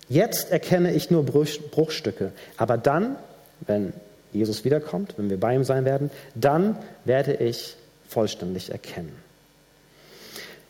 Jetzt 0.10 0.52
erkenne 0.52 0.94
ich 0.94 1.10
nur 1.10 1.24
Bruchstücke, 1.24 2.32
aber 2.58 2.78
dann, 2.78 3.16
wenn 3.62 3.94
Jesus 4.34 4.66
wiederkommt, 4.66 5.14
wenn 5.18 5.30
wir 5.30 5.40
bei 5.40 5.56
ihm 5.56 5.64
sein 5.64 5.86
werden, 5.86 6.12
dann 6.36 6.78
werde 7.06 7.36
ich 7.36 7.78
vollständig 8.10 8.72
erkennen. 8.72 9.16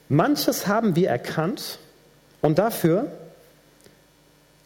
Manches 0.10 0.68
haben 0.68 0.96
wir 0.96 1.10
erkannt 1.10 1.80
und 2.42 2.60
dafür 2.60 3.12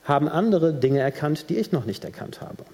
haben 0.03 0.27
andere 0.27 0.73
Dinge 0.73 0.99
erkannt, 0.99 1.49
die 1.49 1.57
ich 1.57 1.71
noch 1.71 1.85
nicht 1.85 2.03
erkannt 2.03 2.41
habe. 2.41 2.65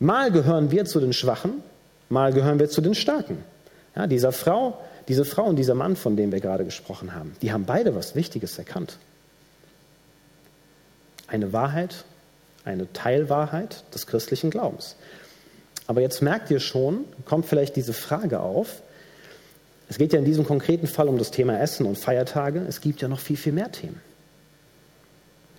Mal 0.00 0.32
gehören 0.32 0.72
wir 0.72 0.84
zu 0.84 0.98
den 0.98 1.12
Schwachen, 1.12 1.62
mal 2.08 2.32
gehören 2.32 2.58
wir 2.58 2.68
zu 2.68 2.80
den 2.80 2.96
Starken. 2.96 3.44
Ja, 3.94 4.08
dieser 4.08 4.32
Frau 4.32 4.78
diese 5.10 5.24
Frau 5.24 5.46
und 5.46 5.56
dieser 5.56 5.74
Mann, 5.74 5.96
von 5.96 6.16
denen 6.16 6.30
wir 6.30 6.38
gerade 6.38 6.64
gesprochen 6.64 7.16
haben, 7.16 7.34
die 7.42 7.52
haben 7.52 7.64
beide 7.64 7.96
was 7.96 8.14
Wichtiges 8.14 8.56
erkannt. 8.58 8.96
Eine 11.26 11.52
Wahrheit, 11.52 12.04
eine 12.64 12.92
Teilwahrheit 12.92 13.82
des 13.92 14.06
christlichen 14.06 14.50
Glaubens. 14.50 14.94
Aber 15.88 16.00
jetzt 16.00 16.22
merkt 16.22 16.48
ihr 16.52 16.60
schon, 16.60 17.04
kommt 17.24 17.46
vielleicht 17.46 17.74
diese 17.74 17.92
Frage 17.92 18.38
auf, 18.38 18.82
es 19.88 19.98
geht 19.98 20.12
ja 20.12 20.20
in 20.20 20.24
diesem 20.24 20.44
konkreten 20.44 20.86
Fall 20.86 21.08
um 21.08 21.18
das 21.18 21.32
Thema 21.32 21.58
Essen 21.58 21.86
und 21.86 21.98
Feiertage, 21.98 22.64
es 22.68 22.80
gibt 22.80 23.00
ja 23.00 23.08
noch 23.08 23.18
viel, 23.18 23.36
viel 23.36 23.52
mehr 23.52 23.72
Themen. 23.72 24.00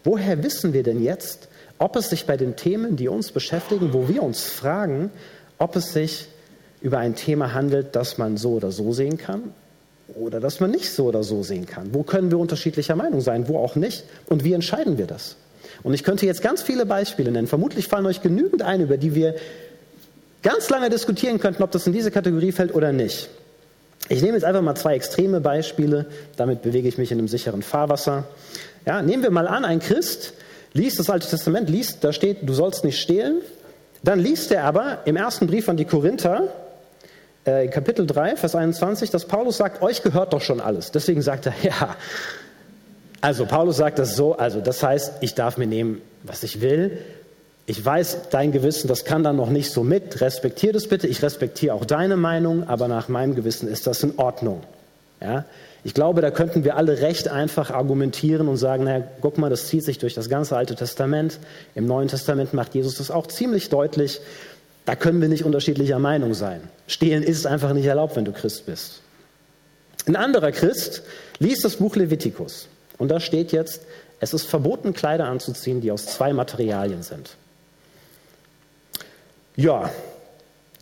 Woher 0.06 0.42
wissen 0.44 0.72
wir 0.72 0.84
denn 0.84 1.04
jetzt, 1.04 1.50
ob 1.82 1.96
es 1.96 2.12
sich 2.12 2.28
bei 2.28 2.38
den 2.38 2.56
Themen, 2.56 2.96
die 2.96 3.08
uns 3.08 3.32
beschäftigen, 3.32 3.92
wo 3.92 4.08
wir 4.08 4.22
uns 4.22 4.44
fragen, 4.44 5.10
ob 5.58 5.76
es 5.76 5.94
sich 5.94 6.28
über 6.80 7.00
ein 7.00 7.16
Thema 7.16 7.56
handelt, 7.56 7.96
das 7.96 8.20
man 8.20 8.38
so 8.38 8.52
oder 8.52 8.72
so 8.72 8.94
sehen 8.94 9.18
kann 9.18 9.52
oder 10.14 10.40
das 10.40 10.60
man 10.60 10.70
nicht 10.70 10.92
so 10.92 11.06
oder 11.06 11.24
so 11.24 11.42
sehen 11.42 11.66
kann. 11.66 11.94
Wo 11.94 12.04
können 12.04 12.30
wir 12.30 12.38
unterschiedlicher 12.38 12.96
Meinung 12.96 13.22
sein, 13.22 13.48
wo 13.48 13.58
auch 13.58 13.76
nicht 13.76 14.04
und 14.28 14.44
wie 14.44 14.54
entscheiden 14.54 15.00
wir 15.00 15.08
das? 15.08 15.38
Und 15.82 15.96
ich 15.96 16.04
könnte 16.04 16.28
jetzt 16.28 16.44
ganz 16.44 16.62
viele 16.62 16.86
Beispiele 16.86 17.32
nennen. 17.32 17.48
Vermutlich 17.48 17.88
fallen 17.88 18.06
euch 18.06 18.22
genügend 18.22 18.62
ein, 18.62 18.82
über 18.82 18.98
die 18.98 19.16
wir 19.16 19.36
ganz 20.44 20.70
lange 20.70 20.92
diskutieren 20.92 21.40
könnten, 21.40 21.64
ob 21.64 21.72
das 21.72 21.88
in 21.88 21.94
diese 21.94 22.12
Kategorie 22.12 22.52
fällt 22.52 22.76
oder 22.76 22.92
nicht. 22.92 23.30
Ich 24.08 24.22
nehme 24.22 24.36
jetzt 24.36 24.44
einfach 24.44 24.62
mal 24.62 24.76
zwei 24.76 24.94
extreme 24.94 25.42
Beispiele, 25.42 26.06
damit 26.38 26.62
bewege 26.62 26.88
ich 26.88 27.00
mich 27.00 27.12
in 27.12 27.18
einem 27.18 27.28
sicheren 27.28 27.64
Fahrwasser. 27.64 28.26
Ja, 28.86 29.02
nehmen 29.02 29.24
wir 29.24 29.32
mal 29.32 29.48
an, 29.48 29.66
ein 29.66 29.80
Christ 29.80 30.34
liest 30.74 31.00
das 31.00 31.10
Alte 31.10 31.28
Testament, 31.28 31.70
liest, 31.70 32.04
da 32.04 32.14
steht, 32.14 32.38
du 32.42 32.54
sollst 32.54 32.84
nicht 32.84 33.00
stehlen. 33.00 33.42
Dann 34.04 34.20
liest 34.20 34.52
er 34.52 34.64
aber 34.64 35.00
im 35.06 35.16
ersten 35.16 35.48
Brief 35.48 35.70
an 35.70 35.78
die 35.78 35.86
Korinther, 35.86 36.48
äh, 37.46 37.68
Kapitel 37.68 38.06
3, 38.06 38.36
Vers 38.36 38.56
21, 38.56 39.10
dass 39.10 39.26
Paulus 39.26 39.58
sagt, 39.58 39.82
euch 39.82 40.04
gehört 40.04 40.34
doch 40.34 40.42
schon 40.42 40.60
alles. 40.60 40.92
Deswegen 40.92 41.22
sagt 41.22 41.46
er, 41.46 41.54
ja, 41.62 41.96
also 43.22 43.46
Paulus 43.46 43.78
sagt 43.78 44.00
das 44.00 44.16
so, 44.16 44.36
also 44.36 44.62
das 44.62 44.82
heißt, 44.82 45.16
ich 45.22 45.36
darf 45.36 45.58
mir 45.58 45.68
nehmen, 45.68 46.02
was 46.24 46.44
ich 46.44 46.62
will. 46.62 46.98
Ich 47.68 47.84
weiß, 47.84 48.30
dein 48.32 48.52
Gewissen, 48.52 48.88
das 48.88 49.06
kann 49.06 49.24
dann 49.24 49.36
noch 49.36 49.50
nicht 49.50 49.72
so 49.72 49.84
mit. 49.84 50.20
Respektier 50.20 50.74
das 50.74 50.88
bitte. 50.88 51.08
Ich 51.08 51.22
respektiere 51.22 51.76
auch 51.76 51.86
deine 51.86 52.18
Meinung, 52.18 52.68
aber 52.68 52.88
nach 52.88 53.08
meinem 53.08 53.36
Gewissen 53.36 53.68
ist 53.68 53.86
das 53.86 54.02
in 54.02 54.18
Ordnung. 54.18 54.64
Ja? 55.22 55.46
Ich 55.84 55.96
glaube, 55.96 56.22
da 56.22 56.30
könnten 56.30 56.64
wir 56.64 56.76
alle 56.76 57.02
recht 57.02 57.28
einfach 57.28 57.72
argumentieren 57.72 58.48
und 58.48 58.58
sagen, 58.58 58.84
naja, 58.84 59.04
guck 59.20 59.40
mal, 59.40 59.50
das 59.50 59.68
zieht 59.68 59.84
sich 59.84 59.98
durch 59.98 60.14
das 60.14 60.30
ganze 60.30 60.56
Alte 60.56 60.76
Testament. 60.76 61.40
Im 61.74 61.88
Neuen 61.88 62.08
Testament 62.08 62.54
macht 62.54 62.76
Jesus 62.76 62.98
das 62.98 63.10
auch 63.10 63.26
ziemlich 63.28 63.70
deutlich. 63.70 64.22
Da 64.86 64.96
können 64.96 65.22
wir 65.22 65.28
nicht 65.28 65.44
unterschiedlicher 65.44 65.98
Meinung 65.98 66.36
sein. 66.36 66.62
Stehlen 66.86 67.24
ist 67.24 67.48
einfach 67.48 67.74
nicht 67.74 67.86
erlaubt, 67.86 68.16
wenn 68.16 68.26
du 68.26 68.32
Christ 68.32 68.68
bist. 68.68 69.02
Ein 70.06 70.16
anderer 70.16 70.52
Christ 70.52 71.02
liest 71.40 71.66
das 71.66 71.78
Buch 71.78 71.96
Levitikus 71.96 72.68
und 72.98 73.10
da 73.10 73.20
steht 73.20 73.52
jetzt, 73.52 73.82
es 74.20 74.34
ist 74.34 74.46
verboten, 74.46 74.94
Kleider 74.94 75.26
anzuziehen, 75.26 75.82
die 75.82 75.92
aus 75.92 76.06
zwei 76.06 76.34
Materialien 76.34 77.02
sind. 77.02 77.36
Ja, 79.56 79.92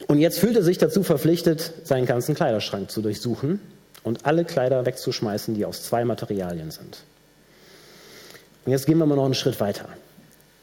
und 0.07 0.19
jetzt 0.19 0.39
fühlt 0.39 0.55
er 0.55 0.63
sich 0.63 0.77
dazu 0.77 1.03
verpflichtet, 1.03 1.73
seinen 1.83 2.05
ganzen 2.05 2.35
Kleiderschrank 2.35 2.91
zu 2.91 3.01
durchsuchen 3.01 3.59
und 4.03 4.25
alle 4.25 4.45
Kleider 4.45 4.85
wegzuschmeißen, 4.85 5.53
die 5.53 5.65
aus 5.65 5.83
zwei 5.83 6.05
Materialien 6.05 6.71
sind. 6.71 7.03
Und 8.65 8.71
jetzt 8.71 8.85
gehen 8.85 8.97
wir 8.97 9.05
mal 9.05 9.15
noch 9.15 9.25
einen 9.25 9.33
Schritt 9.33 9.59
weiter. 9.59 9.85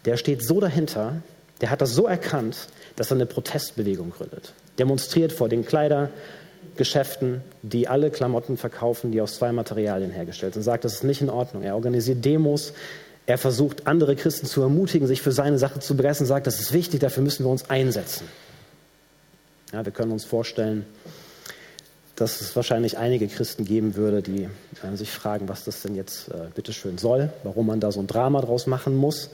Der 0.04 0.16
steht 0.16 0.44
so 0.44 0.60
dahinter, 0.60 1.22
der 1.60 1.70
hat 1.70 1.80
das 1.80 1.92
so 1.92 2.06
erkannt, 2.06 2.68
dass 2.96 3.10
er 3.10 3.16
eine 3.16 3.26
Protestbewegung 3.26 4.10
gründet. 4.10 4.52
Demonstriert 4.78 5.32
vor 5.32 5.48
den 5.48 5.64
Kleidergeschäften, 5.64 7.42
die 7.62 7.88
alle 7.88 8.10
Klamotten 8.10 8.56
verkaufen, 8.56 9.10
die 9.10 9.20
aus 9.20 9.36
zwei 9.36 9.52
Materialien 9.52 10.10
hergestellt 10.10 10.54
sind. 10.54 10.62
Sagt, 10.62 10.84
das 10.84 10.94
ist 10.94 11.04
nicht 11.04 11.22
in 11.22 11.30
Ordnung. 11.30 11.62
Er 11.62 11.74
organisiert 11.74 12.24
Demos. 12.24 12.72
Er 13.26 13.38
versucht, 13.38 13.88
andere 13.88 14.14
Christen 14.14 14.46
zu 14.46 14.62
ermutigen, 14.62 15.08
sich 15.08 15.20
für 15.20 15.32
seine 15.32 15.58
Sache 15.58 15.80
zu 15.80 15.96
begeistern. 15.96 16.26
Sagt, 16.26 16.46
das 16.46 16.60
ist 16.60 16.72
wichtig, 16.72 17.00
dafür 17.00 17.24
müssen 17.24 17.44
wir 17.44 17.50
uns 17.50 17.68
einsetzen. 17.68 18.28
Ja, 19.72 19.84
wir 19.84 19.92
können 19.92 20.12
uns 20.12 20.24
vorstellen, 20.24 20.86
dass 22.16 22.40
es 22.40 22.56
wahrscheinlich 22.56 22.96
einige 22.96 23.28
Christen 23.28 23.64
geben 23.64 23.94
würde, 23.94 24.22
die 24.22 24.44
äh, 24.82 24.96
sich 24.96 25.10
fragen, 25.10 25.48
was 25.48 25.64
das 25.64 25.82
denn 25.82 25.94
jetzt 25.94 26.28
äh, 26.28 26.48
bitteschön 26.54 26.98
soll, 26.98 27.30
warum 27.44 27.66
man 27.66 27.78
da 27.78 27.92
so 27.92 28.00
ein 28.00 28.06
Drama 28.06 28.40
draus 28.40 28.66
machen 28.66 28.96
muss. 28.96 29.30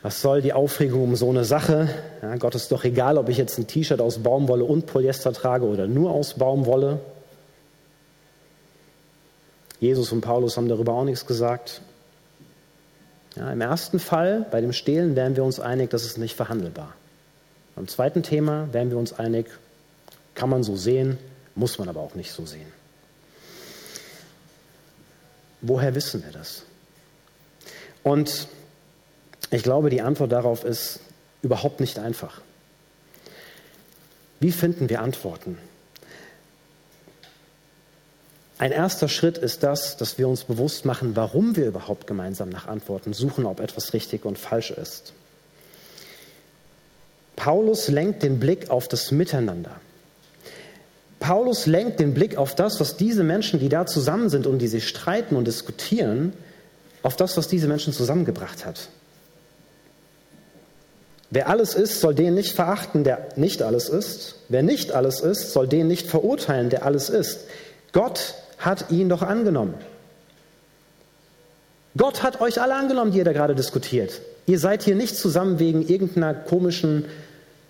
Was 0.00 0.20
soll 0.20 0.42
die 0.42 0.52
Aufregung 0.52 1.04
um 1.04 1.14
so 1.14 1.28
eine 1.30 1.44
Sache? 1.44 1.88
Ja, 2.22 2.36
Gott 2.36 2.54
ist 2.54 2.72
doch 2.72 2.84
egal, 2.84 3.18
ob 3.18 3.28
ich 3.28 3.36
jetzt 3.36 3.58
ein 3.58 3.68
T-Shirt 3.68 4.00
aus 4.00 4.18
Baumwolle 4.18 4.64
und 4.64 4.86
Polyester 4.86 5.32
trage 5.32 5.66
oder 5.66 5.86
nur 5.86 6.10
aus 6.10 6.34
Baumwolle. 6.34 6.98
Jesus 9.78 10.10
und 10.10 10.22
Paulus 10.22 10.56
haben 10.56 10.68
darüber 10.68 10.94
auch 10.94 11.04
nichts 11.04 11.26
gesagt. 11.26 11.82
Ja, 13.36 13.52
Im 13.52 13.60
ersten 13.60 13.98
Fall, 13.98 14.46
bei 14.50 14.60
dem 14.60 14.72
Stehlen, 14.72 15.16
wären 15.16 15.36
wir 15.36 15.44
uns 15.44 15.60
einig, 15.60 15.90
das 15.90 16.04
ist 16.04 16.18
nicht 16.18 16.34
verhandelbar. 16.34 16.94
Beim 17.76 17.88
zweiten 17.88 18.22
Thema 18.22 18.68
wären 18.72 18.90
wir 18.90 18.98
uns 18.98 19.12
einig, 19.12 19.46
kann 20.34 20.50
man 20.50 20.62
so 20.62 20.76
sehen, 20.76 21.18
muss 21.54 21.78
man 21.78 21.88
aber 21.88 22.00
auch 22.00 22.14
nicht 22.14 22.32
so 22.32 22.46
sehen. 22.46 22.72
Woher 25.60 25.94
wissen 25.94 26.24
wir 26.24 26.32
das? 26.32 26.64
Und 28.02 28.48
ich 29.50 29.62
glaube, 29.62 29.90
die 29.90 30.02
Antwort 30.02 30.32
darauf 30.32 30.64
ist 30.64 31.00
überhaupt 31.42 31.80
nicht 31.80 31.98
einfach. 31.98 32.40
Wie 34.40 34.50
finden 34.50 34.88
wir 34.88 35.02
Antworten? 35.02 35.58
Ein 38.58 38.72
erster 38.72 39.08
Schritt 39.08 39.38
ist 39.38 39.62
das, 39.62 39.96
dass 39.96 40.18
wir 40.18 40.28
uns 40.28 40.44
bewusst 40.44 40.84
machen, 40.84 41.16
warum 41.16 41.56
wir 41.56 41.66
überhaupt 41.66 42.06
gemeinsam 42.06 42.48
nach 42.48 42.66
Antworten 42.66 43.12
suchen, 43.12 43.44
ob 43.44 43.60
etwas 43.60 43.92
richtig 43.92 44.24
und 44.24 44.38
falsch 44.38 44.70
ist. 44.70 45.12
Paulus 47.34 47.88
lenkt 47.88 48.22
den 48.22 48.38
Blick 48.38 48.70
auf 48.70 48.86
das 48.88 49.10
Miteinander. 49.10 49.80
Paulus 51.22 51.66
lenkt 51.66 52.00
den 52.00 52.14
Blick 52.14 52.36
auf 52.36 52.56
das, 52.56 52.80
was 52.80 52.96
diese 52.96 53.22
Menschen, 53.22 53.60
die 53.60 53.68
da 53.68 53.86
zusammen 53.86 54.28
sind 54.28 54.44
und 54.48 54.58
die 54.58 54.66
sich 54.66 54.88
streiten 54.88 55.36
und 55.36 55.46
diskutieren, 55.46 56.32
auf 57.04 57.14
das, 57.14 57.36
was 57.36 57.46
diese 57.46 57.68
Menschen 57.68 57.92
zusammengebracht 57.92 58.66
hat. 58.66 58.88
Wer 61.30 61.48
alles 61.48 61.74
ist, 61.74 62.00
soll 62.00 62.16
den 62.16 62.34
nicht 62.34 62.56
verachten, 62.56 63.04
der 63.04 63.28
nicht 63.36 63.62
alles 63.62 63.88
ist. 63.88 64.34
Wer 64.48 64.64
nicht 64.64 64.90
alles 64.90 65.20
ist, 65.20 65.52
soll 65.52 65.68
den 65.68 65.86
nicht 65.86 66.08
verurteilen, 66.08 66.70
der 66.70 66.84
alles 66.84 67.08
ist. 67.08 67.44
Gott 67.92 68.34
hat 68.58 68.90
ihn 68.90 69.08
doch 69.08 69.22
angenommen. 69.22 69.74
Gott 71.96 72.24
hat 72.24 72.40
euch 72.40 72.60
alle 72.60 72.74
angenommen, 72.74 73.12
die 73.12 73.18
ihr 73.18 73.24
da 73.24 73.32
gerade 73.32 73.54
diskutiert. 73.54 74.20
Ihr 74.46 74.58
seid 74.58 74.82
hier 74.82 74.96
nicht 74.96 75.16
zusammen 75.16 75.60
wegen 75.60 75.86
irgendeiner 75.86 76.34
komischen 76.34 77.04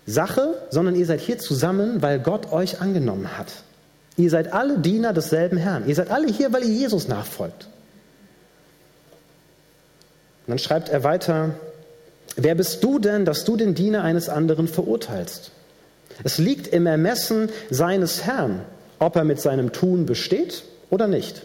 Sache, 0.05 0.55
sondern 0.69 0.95
ihr 0.95 1.05
seid 1.05 1.21
hier 1.21 1.37
zusammen, 1.37 2.01
weil 2.01 2.19
Gott 2.19 2.51
euch 2.51 2.81
angenommen 2.81 3.37
hat. 3.37 3.47
Ihr 4.17 4.29
seid 4.29 4.53
alle 4.53 4.77
Diener 4.77 5.13
desselben 5.13 5.57
Herrn. 5.57 5.87
Ihr 5.87 5.95
seid 5.95 6.11
alle 6.11 6.27
hier, 6.27 6.53
weil 6.53 6.63
ihr 6.63 6.73
Jesus 6.73 7.07
nachfolgt. 7.07 7.67
Und 10.45 10.51
dann 10.51 10.59
schreibt 10.59 10.89
er 10.89 11.03
weiter, 11.03 11.51
wer 12.35 12.53
bist 12.55 12.83
du 12.83 12.99
denn, 12.99 13.25
dass 13.25 13.45
du 13.45 13.55
den 13.55 13.75
Diener 13.75 14.03
eines 14.03 14.29
anderen 14.29 14.67
verurteilst? 14.67 15.51
Es 16.23 16.37
liegt 16.37 16.67
im 16.67 16.85
Ermessen 16.85 17.49
seines 17.69 18.25
Herrn, 18.25 18.61
ob 18.99 19.15
er 19.15 19.23
mit 19.23 19.39
seinem 19.39 19.71
Tun 19.71 20.05
besteht 20.05 20.63
oder 20.89 21.07
nicht. 21.07 21.43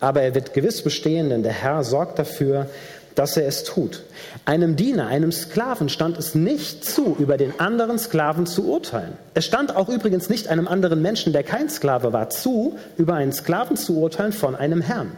Aber 0.00 0.22
er 0.22 0.34
wird 0.34 0.54
gewiss 0.54 0.82
bestehen, 0.82 1.28
denn 1.28 1.44
der 1.44 1.52
Herr 1.52 1.84
sorgt 1.84 2.18
dafür, 2.18 2.68
dass 3.14 3.36
er 3.36 3.46
es 3.46 3.64
tut. 3.64 4.02
Einem 4.44 4.76
Diener, 4.76 5.06
einem 5.06 5.32
Sklaven 5.32 5.88
stand 5.88 6.18
es 6.18 6.34
nicht 6.34 6.84
zu, 6.84 7.16
über 7.18 7.36
den 7.36 7.58
anderen 7.60 7.98
Sklaven 7.98 8.46
zu 8.46 8.68
urteilen. 8.68 9.12
Es 9.34 9.46
stand 9.46 9.76
auch 9.76 9.88
übrigens 9.88 10.28
nicht 10.28 10.48
einem 10.48 10.68
anderen 10.68 11.02
Menschen, 11.02 11.32
der 11.32 11.42
kein 11.42 11.68
Sklave 11.68 12.12
war, 12.12 12.30
zu, 12.30 12.78
über 12.96 13.14
einen 13.14 13.32
Sklaven 13.32 13.76
zu 13.76 13.98
urteilen 13.98 14.32
von 14.32 14.54
einem 14.54 14.80
Herrn. 14.80 15.12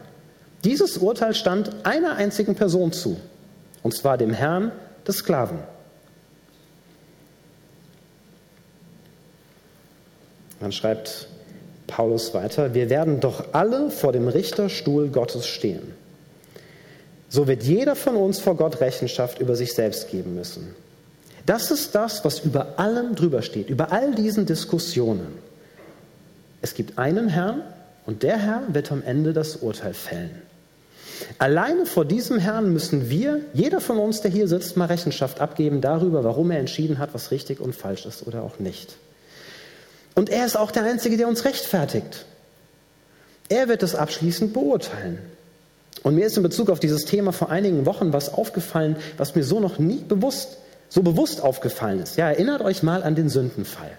Dieses 0.65 0.99
Urteil 0.99 1.35
stand 1.35 1.71
einer 1.85 2.17
einzigen 2.17 2.55
Person 2.55 2.93
zu, 2.93 3.19
und 3.83 3.95
zwar 3.95 4.17
dem 4.17 4.33
Herrn 4.33 4.73
des 5.07 5.19
Sklaven. 5.19 5.59
Dann 10.61 10.73
schreibt 10.73 11.29
Paulus 11.87 12.33
weiter, 12.33 12.73
wir 12.73 12.89
werden 12.89 13.21
doch 13.21 13.53
alle 13.53 13.91
vor 13.91 14.13
dem 14.13 14.29
Richterstuhl 14.29 15.09
Gottes 15.09 15.47
stehen. 15.47 15.93
So 17.35 17.49
wird 17.49 17.65
jeder 17.65 17.97
von 17.97 18.15
uns 18.15 18.39
vor 18.39 18.57
Gott 18.57 18.81
Rechenschaft 18.81 19.41
über 19.41 19.57
sich 19.57 19.73
selbst 19.73 20.09
geben 20.09 20.37
müssen. 20.37 20.73
Das 21.47 21.73
ist 21.73 21.93
das, 21.97 22.25
was 22.25 22.39
über 22.39 22.79
allem 22.79 23.17
drüber 23.17 23.43
steht, 23.43 23.71
über 23.71 23.91
all 23.91 24.15
diesen 24.15 24.47
Diskussionen. 24.47 25.35
Es 26.63 26.75
gibt 26.75 26.97
einen 26.97 27.29
Herrn 27.29 27.63
und 28.07 28.23
der 28.23 28.39
Herr 28.39 28.63
wird 28.69 28.93
am 28.93 29.03
Ende 29.03 29.33
das 29.33 29.57
Urteil 29.57 29.95
fällen. 29.95 30.43
Alleine 31.39 31.87
vor 31.87 32.05
diesem 32.05 32.39
Herrn 32.39 32.73
müssen 32.73 33.11
wir, 33.11 33.41
jeder 33.53 33.81
von 33.81 33.99
uns, 33.99 34.21
der 34.21 34.31
hier 34.31 34.47
sitzt, 34.47 34.77
mal 34.77 34.85
Rechenschaft 34.87 35.41
abgeben 35.41 35.81
darüber, 35.81 36.23
warum 36.23 36.53
er 36.53 36.61
entschieden 36.61 37.01
hat, 37.01 37.15
was 37.15 37.33
richtig 37.33 37.59
und 37.59 37.75
falsch 37.75 38.07
ist 38.07 38.29
oder 38.29 38.45
auch 38.45 38.61
nicht. 38.61 38.95
Und 40.15 40.31
er 40.31 40.47
ist 40.47 40.57
auch 40.57 40.71
der 40.71 40.85
Einzige, 40.85 41.17
der 41.17 41.27
uns 41.27 41.45
rechtfertigt. 41.45 42.27
Er 43.49 43.67
wird 43.67 43.83
es 43.83 43.97
abschließend 43.97 44.53
beurteilen. 44.53 45.34
Und 46.05 46.15
mir 46.15 46.27
ist 46.27 46.37
in 46.37 46.43
Bezug 46.43 46.69
auf 46.69 46.79
dieses 46.79 47.07
Thema 47.07 47.33
vor 47.33 47.51
einigen 47.51 47.87
Wochen 47.87 48.13
was 48.13 48.33
aufgefallen, 48.33 48.97
was 49.17 49.35
mir 49.35 49.43
so 49.43 49.59
noch 49.59 49.79
nie 49.79 50.05
bewusst, 50.07 50.59
so 50.91 51.03
bewusst 51.03 51.43
aufgefallen 51.43 51.99
ist. 52.01 52.17
Ja, 52.17 52.29
erinnert 52.29 52.61
euch 52.61 52.83
mal 52.83 53.03
an 53.03 53.15
den 53.15 53.31
Sündenfall. 53.31 53.91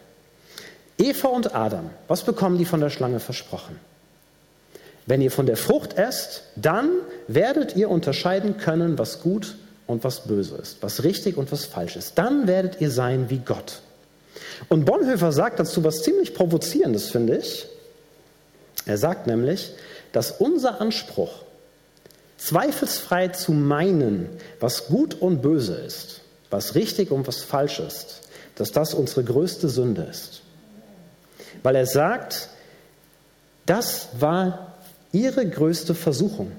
Eva 1.00 1.30
und 1.30 1.56
Adam, 1.56 1.90
was 2.08 2.22
bekommen 2.22 2.60
die 2.60 2.66
von 2.66 2.80
der 2.80 2.92
Schlange 2.92 3.20
versprochen? 3.20 3.80
Wenn 5.08 5.20
ihr 5.22 5.32
von 5.32 5.48
der 5.48 5.58
Frucht 5.58 5.98
esst, 5.98 6.44
dann 6.56 6.90
werdet 7.28 7.76
ihr 7.76 7.90
unterscheiden 7.90 8.58
können, 8.58 9.00
was 9.00 9.22
gut 9.22 9.56
und 9.88 10.04
was 10.04 10.28
böse 10.28 10.56
ist, 10.58 10.78
was 10.82 11.04
richtig 11.04 11.38
und 11.38 11.52
was 11.52 11.66
falsch 11.66 11.96
ist. 11.96 12.20
Dann 12.20 12.48
werdet 12.48 12.82
ihr 12.82 12.92
sein 12.92 13.32
wie 13.32 13.40
Gott. 13.40 13.82
Und 14.70 14.86
Bonhoeffer 14.86 15.32
sagt 15.32 15.60
dazu 15.60 15.84
was 15.84 16.04
ziemlich 16.04 16.36
Provozierendes, 16.36 17.10
finde 17.10 17.38
ich. 17.38 17.66
Er 18.86 19.00
sagt 19.00 19.26
nämlich, 19.26 19.72
dass 20.12 20.32
unser 20.32 20.82
Anspruch, 20.82 21.45
zweifelsfrei 22.46 23.30
zu 23.30 23.52
meinen, 23.52 24.30
was 24.60 24.88
gut 24.88 25.16
und 25.16 25.42
böse 25.42 25.76
ist, 25.76 26.22
was 26.50 26.76
richtig 26.76 27.12
und 27.12 27.28
was 27.28 27.42
falsch 27.42 27.80
ist, 27.80 28.22
dass 28.56 28.72
das 28.72 28.94
unsere 28.94 29.24
größte 29.24 29.68
Sünde 29.68 30.04
ist. 30.04 30.42
Weil 31.64 31.76
er 31.76 31.86
sagt, 31.86 32.50
das 33.66 34.10
war 34.20 34.76
ihre 35.12 35.48
größte 35.48 35.96
Versuchung. 35.96 36.52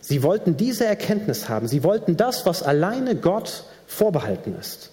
Sie 0.00 0.22
wollten 0.22 0.56
diese 0.56 0.84
Erkenntnis 0.84 1.48
haben. 1.48 1.66
Sie 1.66 1.82
wollten 1.82 2.16
das, 2.16 2.46
was 2.46 2.62
alleine 2.62 3.16
Gott 3.16 3.64
vorbehalten 3.86 4.54
ist. 4.60 4.90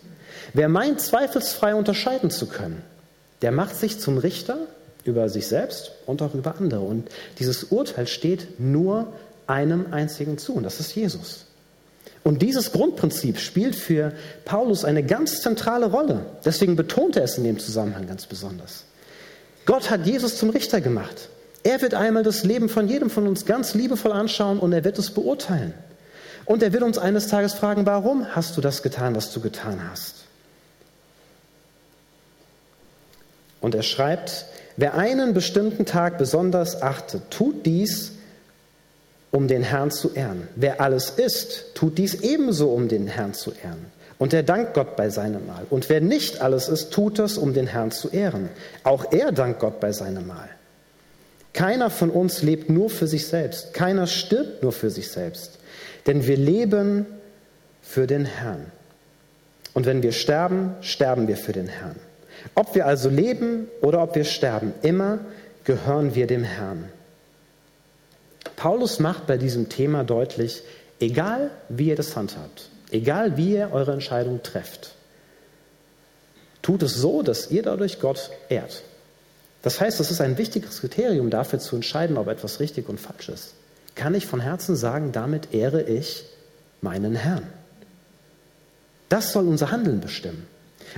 Wer 0.54 0.70
meint, 0.70 1.02
zweifelsfrei 1.02 1.76
unterscheiden 1.76 2.32
zu 2.32 2.48
können, 2.48 2.82
der 3.42 3.52
macht 3.52 3.76
sich 3.76 4.00
zum 4.00 4.18
Richter 4.18 4.58
über 5.04 5.30
sich 5.30 5.48
selbst 5.48 5.92
und 6.06 6.22
auch 6.22 6.34
über 6.34 6.56
andere. 6.58 6.82
Und 6.82 7.10
dieses 7.40 7.66
Urteil 7.66 8.08
steht 8.08 8.60
nur 8.60 9.08
einem 9.52 9.92
einzigen 9.92 10.38
zu, 10.38 10.54
und 10.54 10.64
das 10.64 10.80
ist 10.80 10.96
Jesus. 10.96 11.46
Und 12.24 12.42
dieses 12.42 12.72
Grundprinzip 12.72 13.40
spielt 13.40 13.76
für 13.76 14.14
Paulus 14.46 14.86
eine 14.86 15.04
ganz 15.04 15.42
zentrale 15.42 15.88
Rolle. 15.88 16.26
Deswegen 16.46 16.76
betont 16.76 17.16
er 17.16 17.24
es 17.24 17.38
in 17.38 17.44
dem 17.44 17.60
Zusammenhang 17.60 18.08
ganz 18.08 18.28
besonders. 18.28 18.86
Gott 19.66 19.90
hat 19.90 20.06
Jesus 20.06 20.38
zum 20.38 20.52
Richter 20.52 20.82
gemacht. 20.82 21.30
Er 21.64 21.82
wird 21.82 21.94
einmal 21.94 22.24
das 22.24 22.44
Leben 22.44 22.70
von 22.70 22.88
jedem 22.88 23.10
von 23.10 23.28
uns 23.28 23.46
ganz 23.46 23.74
liebevoll 23.74 24.12
anschauen 24.12 24.60
und 24.60 24.74
er 24.74 24.84
wird 24.84 24.98
es 24.98 25.12
beurteilen. 25.12 25.74
Und 26.46 26.64
er 26.64 26.74
wird 26.74 26.84
uns 26.84 26.98
eines 26.98 27.28
Tages 27.28 27.54
fragen, 27.54 27.86
warum 27.86 28.26
hast 28.36 28.58
du 28.58 28.62
das 28.62 28.82
getan, 28.82 29.16
was 29.16 29.32
du 29.32 29.42
getan 29.42 29.80
hast? 29.90 30.16
Und 33.62 33.76
er 33.76 33.84
schreibt, 33.84 34.46
wer 34.76 34.96
einen 34.96 35.36
bestimmten 35.36 35.86
Tag 35.86 36.18
besonders 36.18 36.82
achtet, 36.82 37.30
tut 37.30 37.66
dies, 37.66 38.11
um 39.32 39.48
den 39.48 39.64
Herrn 39.64 39.92
zu 39.92 40.14
ehren. 40.14 40.48
Wer 40.56 40.82
alles 40.82 41.12
isst, 41.12 41.74
tut 41.74 41.98
dies 41.98 42.16
ebenso, 42.16 42.70
um 42.72 42.88
den 42.88 43.08
Herrn 43.08 43.34
zu 43.34 43.52
ehren. 43.64 43.86
Und 44.20 44.34
er 44.34 44.44
dankt 44.44 44.76
Gott 44.76 44.96
bei 44.96 45.10
seinem 45.10 45.48
Mahl. 45.48 45.66
Und 45.70 45.90
wer 45.90 46.00
nicht 46.00 46.42
alles 46.42 46.68
isst, 46.68 46.92
tut 46.92 47.18
das, 47.18 47.38
um 47.38 47.54
den 47.54 47.66
Herrn 47.66 47.92
zu 47.92 48.10
ehren. 48.10 48.50
Auch 48.84 49.12
er 49.12 49.32
dankt 49.32 49.60
Gott 49.60 49.80
bei 49.80 49.92
seinem 49.94 50.28
Mahl. 50.28 50.50
Keiner 51.54 51.90
von 51.90 52.12
uns 52.12 52.44
lebt 52.44 52.70
nur 52.70 52.90
für 52.90 53.08
sich 53.08 53.28
selbst. 53.28 53.74
Keiner 53.74 54.06
stirbt 54.06 54.62
nur 54.62 54.74
für 54.74 54.90
sich 54.90 55.10
selbst. 55.10 55.58
Denn 56.06 56.28
wir 56.28 56.38
leben 56.38 57.06
für 57.82 58.06
den 58.06 58.26
Herrn. 58.26 58.68
Und 59.74 59.86
wenn 59.86 60.04
wir 60.04 60.12
sterben, 60.12 60.76
sterben 60.82 61.28
wir 61.28 61.38
für 61.38 61.54
den 61.54 61.68
Herrn. 61.68 61.96
Ob 62.56 62.76
wir 62.76 62.86
also 62.86 63.10
leben 63.10 63.68
oder 63.82 64.04
ob 64.04 64.16
wir 64.16 64.24
sterben, 64.24 64.74
immer 64.82 65.20
gehören 65.64 66.16
wir 66.16 66.28
dem 66.28 66.44
Herrn. 66.44 66.86
Paulus 68.62 69.00
macht 69.00 69.26
bei 69.26 69.38
diesem 69.38 69.70
Thema 69.70 70.04
deutlich, 70.04 70.62
egal 71.00 71.50
wie 71.68 71.88
ihr 71.88 71.96
das 71.96 72.16
handhabt, 72.16 72.70
egal 72.92 73.36
wie 73.36 73.54
ihr 73.56 73.72
eure 73.72 73.92
Entscheidung 73.92 74.44
trefft, 74.44 74.94
tut 76.62 76.84
es 76.84 76.94
so, 76.94 77.24
dass 77.24 77.50
ihr 77.50 77.64
dadurch 77.64 78.00
Gott 78.00 78.30
ehrt. 78.50 78.84
Das 79.64 79.82
heißt, 79.82 80.00
es 80.00 80.12
ist 80.12 80.22
ein 80.22 80.38
wichtiges 80.38 80.82
Kriterium 80.82 81.32
dafür 81.32 81.58
zu 81.58 81.76
entscheiden, 81.76 82.20
ob 82.20 82.28
etwas 82.28 82.60
richtig 82.60 82.88
und 82.88 83.00
falsch 83.00 83.30
ist. 83.30 83.56
Kann 83.96 84.14
ich 84.14 84.28
von 84.28 84.40
Herzen 84.40 84.76
sagen, 84.76 85.12
damit 85.12 85.56
ehre 85.56 85.82
ich 85.82 86.26
meinen 86.82 87.16
Herrn. 87.16 87.48
Das 89.10 89.34
soll 89.34 89.48
unser 89.48 89.72
Handeln 89.72 90.02
bestimmen. 90.02 90.46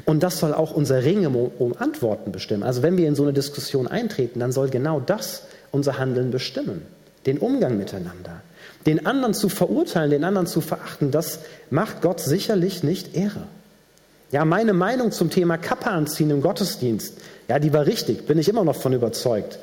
Und 0.04 0.22
das 0.22 0.40
soll 0.40 0.54
auch 0.54 0.72
unser 0.72 1.06
Ringen 1.06 1.34
um, 1.34 1.78
Antworten 1.78 2.34
bestimmen. 2.34 2.64
Also 2.64 2.84
wenn 2.84 2.98
wir 2.98 3.08
in 3.08 3.16
so 3.16 3.24
eine 3.24 3.32
Diskussion 3.32 3.88
eintreten, 3.88 4.42
dann 4.42 4.52
soll 4.52 4.70
genau 4.70 5.00
das 5.00 5.44
unser 5.72 5.98
Handeln 5.98 6.30
bestimmen. 6.30 6.86
Den 7.26 7.38
Umgang 7.38 7.78
miteinander. 7.78 8.42
Den 8.86 9.06
anderen 9.06 9.34
zu 9.34 9.50
verurteilen, 9.50 10.10
den 10.10 10.24
anderen 10.24 10.48
zu 10.48 10.62
verachten, 10.62 11.12
das 11.12 11.40
macht 11.70 12.02
Gott 12.02 12.20
sicherlich 12.20 12.84
nicht 12.84 13.16
Ehre. 13.16 13.48
Ja, 14.32 14.46
meine 14.46 14.74
Meinung 14.74 15.12
zum 15.12 15.30
Thema 15.30 15.58
Kappe 15.58 15.88
anziehen 15.92 16.32
im 16.32 16.42
Gottesdienst, 16.42 17.14
ja, 17.48 17.60
die 17.60 17.72
war 17.72 17.86
richtig, 17.86 18.26
bin 18.26 18.40
ich 18.40 18.50
immer 18.50 18.64
noch 18.64 18.76
von 18.76 18.92
überzeugt. 18.92 19.60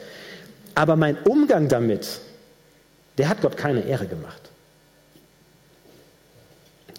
Aber 0.74 0.96
mein 0.96 1.18
Umgang 1.24 1.68
damit, 1.68 2.20
der 3.18 3.28
hat 3.28 3.42
Gott 3.42 3.56
keine 3.56 3.84
Ehre 3.84 4.06
gemacht. 4.06 4.50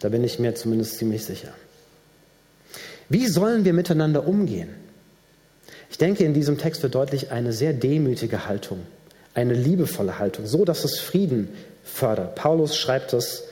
Da 0.02 0.10
bin 0.10 0.24
ich 0.24 0.39
mir 0.39 0.54
zumindest 0.56 0.97
ziemlich 0.97 1.24
sicher. 1.24 1.54
Wie 3.08 3.28
sollen 3.28 3.65
wir 3.65 3.74
miteinander 3.74 4.28
umgehen? 4.28 4.69
Ich 5.89 5.97
denke, 5.97 6.24
in 6.24 6.34
diesem 6.34 6.58
Text 6.58 6.82
wird 6.84 6.95
deutlich 6.95 7.32
eine 7.32 7.54
sehr 7.54 7.74
demütige 7.74 8.47
Haltung, 8.47 8.80
eine 9.33 9.53
liebevolle 9.53 10.19
Haltung, 10.19 10.45
so 10.45 10.65
dass 10.65 10.83
es 10.83 10.99
Frieden 10.99 11.49
fördert. 11.83 12.35
Paulus 12.35 12.75
schreibt 12.75 13.13
es 13.13 13.43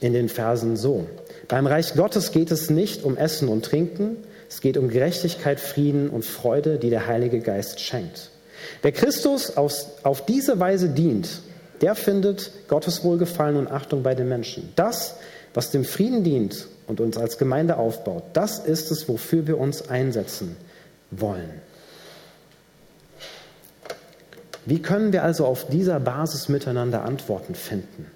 in 0.00 0.12
den 0.12 0.28
Versen 0.28 0.76
so. 0.76 1.06
Beim 1.48 1.66
Reich 1.66 1.94
Gottes 1.94 2.32
geht 2.32 2.50
es 2.50 2.70
nicht 2.70 3.04
um 3.04 3.16
Essen 3.16 3.48
und 3.48 3.64
Trinken, 3.64 4.16
es 4.48 4.60
geht 4.60 4.76
um 4.76 4.88
Gerechtigkeit, 4.88 5.58
Frieden 5.58 6.08
und 6.08 6.24
Freude, 6.24 6.78
die 6.78 6.90
der 6.90 7.06
Heilige 7.06 7.40
Geist 7.40 7.80
schenkt. 7.80 8.30
Wer 8.82 8.92
Christus 8.92 9.56
auf, 9.56 9.72
auf 10.02 10.24
diese 10.24 10.58
Weise 10.60 10.88
dient, 10.88 11.28
der 11.80 11.94
findet 11.94 12.50
Gottes 12.68 13.04
Wohlgefallen 13.04 13.56
und 13.56 13.70
Achtung 13.70 14.02
bei 14.02 14.14
den 14.14 14.28
Menschen. 14.28 14.72
Das, 14.76 15.16
was 15.54 15.70
dem 15.70 15.84
Frieden 15.84 16.24
dient 16.24 16.66
und 16.86 17.00
uns 17.00 17.16
als 17.16 17.38
Gemeinde 17.38 17.76
aufbaut. 17.76 18.22
Das 18.32 18.58
ist 18.58 18.90
es, 18.90 19.08
wofür 19.08 19.46
wir 19.46 19.58
uns 19.58 19.88
einsetzen 19.88 20.56
wollen. 21.10 21.60
Wie 24.66 24.82
können 24.82 25.12
wir 25.12 25.22
also 25.22 25.46
auf 25.46 25.68
dieser 25.68 26.00
Basis 26.00 26.48
miteinander 26.48 27.04
Antworten 27.04 27.54
finden? 27.54 28.10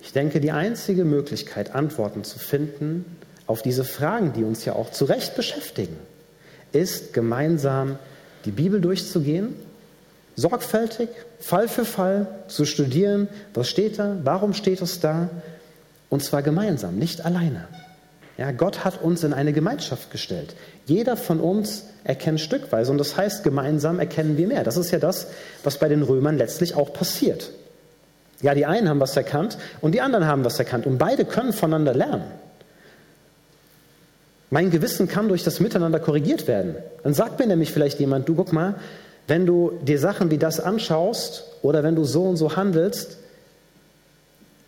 Ich 0.00 0.12
denke, 0.12 0.40
die 0.40 0.52
einzige 0.52 1.04
Möglichkeit, 1.04 1.74
Antworten 1.74 2.22
zu 2.24 2.38
finden 2.38 3.04
auf 3.46 3.62
diese 3.62 3.84
Fragen, 3.84 4.32
die 4.32 4.44
uns 4.44 4.64
ja 4.64 4.74
auch 4.74 4.90
zu 4.92 5.04
Recht 5.04 5.34
beschäftigen, 5.34 5.96
ist 6.72 7.12
gemeinsam 7.12 7.98
die 8.44 8.52
Bibel 8.52 8.80
durchzugehen, 8.80 9.54
sorgfältig, 10.36 11.08
Fall 11.40 11.66
für 11.66 11.84
Fall 11.84 12.28
zu 12.46 12.64
studieren, 12.64 13.28
was 13.52 13.68
steht 13.68 13.98
da, 13.98 14.16
warum 14.22 14.54
steht 14.54 14.80
es 14.80 15.00
da, 15.00 15.28
und 16.08 16.22
zwar 16.22 16.42
gemeinsam, 16.42 16.96
nicht 16.96 17.24
alleine. 17.24 17.66
Ja, 18.38 18.52
Gott 18.52 18.84
hat 18.84 19.02
uns 19.02 19.24
in 19.24 19.32
eine 19.32 19.52
Gemeinschaft 19.52 20.12
gestellt. 20.12 20.54
Jeder 20.86 21.16
von 21.16 21.40
uns 21.40 21.86
erkennt 22.04 22.40
stückweise 22.40 22.92
und 22.92 22.98
das 22.98 23.16
heißt, 23.16 23.42
gemeinsam 23.42 23.98
erkennen 23.98 24.36
wir 24.36 24.46
mehr. 24.46 24.62
Das 24.62 24.76
ist 24.76 24.92
ja 24.92 25.00
das, 25.00 25.26
was 25.64 25.78
bei 25.78 25.88
den 25.88 26.02
Römern 26.02 26.38
letztlich 26.38 26.76
auch 26.76 26.92
passiert. 26.92 27.50
Ja, 28.40 28.54
die 28.54 28.64
einen 28.64 28.88
haben 28.88 29.00
was 29.00 29.16
erkannt 29.16 29.58
und 29.80 29.92
die 29.92 30.00
anderen 30.00 30.26
haben 30.26 30.44
was 30.44 30.56
erkannt 30.56 30.86
und 30.86 30.98
beide 30.98 31.24
können 31.24 31.52
voneinander 31.52 31.94
lernen. 31.94 32.30
Mein 34.50 34.70
Gewissen 34.70 35.08
kann 35.08 35.28
durch 35.28 35.42
das 35.42 35.58
Miteinander 35.58 35.98
korrigiert 35.98 36.46
werden. 36.46 36.76
Dann 37.02 37.14
sagt 37.14 37.40
mir 37.40 37.46
nämlich 37.48 37.72
vielleicht 37.72 37.98
jemand, 37.98 38.28
du 38.28 38.36
guck 38.36 38.52
mal, 38.52 38.76
wenn 39.26 39.46
du 39.46 39.72
dir 39.82 39.98
Sachen 39.98 40.30
wie 40.30 40.38
das 40.38 40.60
anschaust 40.60 41.44
oder 41.62 41.82
wenn 41.82 41.96
du 41.96 42.04
so 42.04 42.22
und 42.22 42.36
so 42.36 42.54
handelst, 42.54 43.18